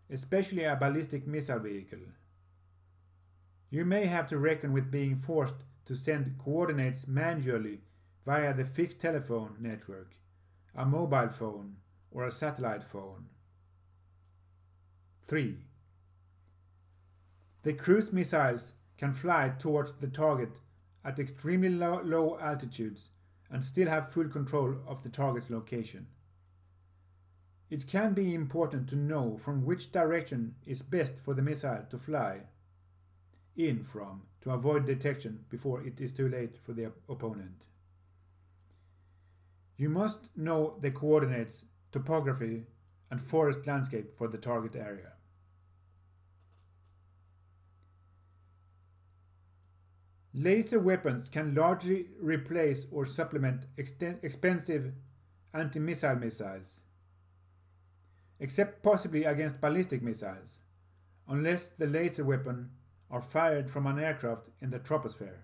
especially 0.10 0.66
a 0.66 0.76
ballistic 0.76 1.26
missile 1.26 1.60
vehicle. 1.60 2.00
You 3.70 3.86
may 3.86 4.06
have 4.06 4.28
to 4.28 4.38
reckon 4.38 4.74
with 4.74 4.92
being 4.92 5.16
forced 5.16 5.64
to 5.86 5.96
send 5.96 6.38
coordinates 6.38 7.08
manually 7.08 7.82
via 8.26 8.54
the 8.54 8.66
fixed 8.66 9.00
telephone 9.00 9.56
network, 9.60 10.16
a 10.76 10.86
mobile 10.86 11.30
phone, 11.30 11.78
or 12.12 12.26
a 12.26 12.32
satellite 12.32 12.84
phone. 12.84 13.28
3. 15.28 15.58
The 17.64 17.74
cruise 17.74 18.12
missiles 18.12 18.74
can 18.98 19.14
fly 19.14 19.54
towards 19.58 19.94
the 19.94 20.08
target 20.08 20.60
at 21.06 21.20
extremely 21.20 21.70
low, 21.70 22.02
low 22.04 22.38
altitudes 22.40 23.10
and 23.50 23.64
still 23.64 23.88
have 23.88 24.12
full 24.12 24.28
control 24.28 24.76
of 24.88 25.04
the 25.04 25.10
target's 25.10 25.50
location. 25.50 26.08
It 27.72 27.88
can 27.88 28.14
be 28.14 28.36
important 28.36 28.90
to 28.90 28.98
know 28.98 29.38
from 29.38 29.66
which 29.66 29.94
direction 29.94 30.56
is 30.66 30.82
best 30.82 31.18
for 31.24 31.34
the 31.34 31.42
missile 31.42 31.86
to 31.90 31.98
fly 31.98 32.42
in 33.56 33.82
from 33.82 34.24
to 34.42 34.52
avoid 34.52 34.86
detection 34.86 35.46
before 35.50 35.82
it 35.82 36.02
is 36.02 36.12
too 36.12 36.28
late 36.28 36.58
for 36.58 36.74
the 36.74 36.92
opponent. 37.08 37.68
You 39.78 39.88
must 39.90 40.36
know 40.36 40.76
the 40.82 40.92
coordinates, 40.92 41.64
topography, 41.94 42.66
and 43.10 43.22
forest 43.22 43.66
landscape 43.66 44.18
for 44.18 44.28
the 44.28 44.38
target 44.38 44.76
area. 44.76 45.14
Laser 50.34 50.80
weapons 50.80 51.30
can 51.30 51.56
largely 51.56 52.08
replace 52.20 52.86
or 52.92 53.06
supplement 53.06 53.66
expensive 53.78 54.92
anti-missile 55.54 56.16
missiles, 56.16 56.82
except 58.42 58.82
possibly 58.82 59.24
against 59.24 59.62
ballistic 59.62 60.02
missiles, 60.02 60.58
unless 61.28 61.68
the 61.68 61.86
laser 61.86 62.24
weapon 62.26 62.72
are 63.12 63.22
fired 63.22 63.70
from 63.70 63.86
an 63.86 64.00
aircraft 64.00 64.50
in 64.62 64.72
the 64.72 64.80
troposphere. 64.80 65.38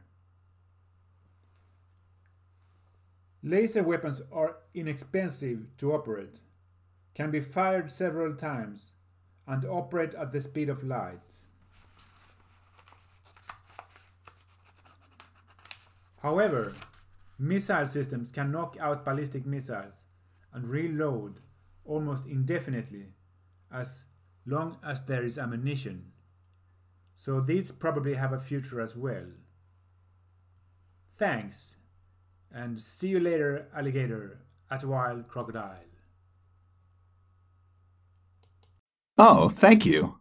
Laser 3.43 3.83
weapons 3.83 4.21
are 4.33 4.57
inexpensive 4.73 5.67
to 5.77 5.93
operate, 5.93 6.39
can 7.13 7.29
be 7.29 7.39
fired 7.39 7.91
several 7.91 8.33
times, 8.33 8.93
and 9.45 9.63
operate 9.63 10.15
at 10.15 10.31
the 10.33 10.41
speed 10.41 10.67
of 10.67 10.83
light. 10.83 11.41
However, 16.23 16.73
missile 17.37 17.85
systems 17.85 18.31
can 18.31 18.51
knock 18.51 18.75
out 18.79 19.05
ballistic 19.05 19.45
missiles 19.45 20.03
and 20.51 20.67
reload 20.67 21.41
almost 21.87 22.25
indefinitely 22.25 23.13
as 23.71 24.05
long 24.45 24.77
as 24.83 25.01
there 25.01 25.23
is 25.23 25.37
ammunition. 25.37 26.11
So 27.15 27.41
these 27.41 27.71
probably 27.71 28.13
have 28.15 28.31
a 28.31 28.39
future 28.39 28.79
as 28.79 28.95
well. 28.95 29.25
Thanks, 31.17 31.77
and 32.51 32.79
see 32.79 33.09
you 33.09 33.19
later, 33.19 33.67
alligator, 33.75 34.39
at 34.69 34.83
a 34.83 34.87
wild 34.87 35.27
crocodile. 35.27 35.83
Oh, 39.17 39.49
thank 39.49 39.85
you. 39.85 40.19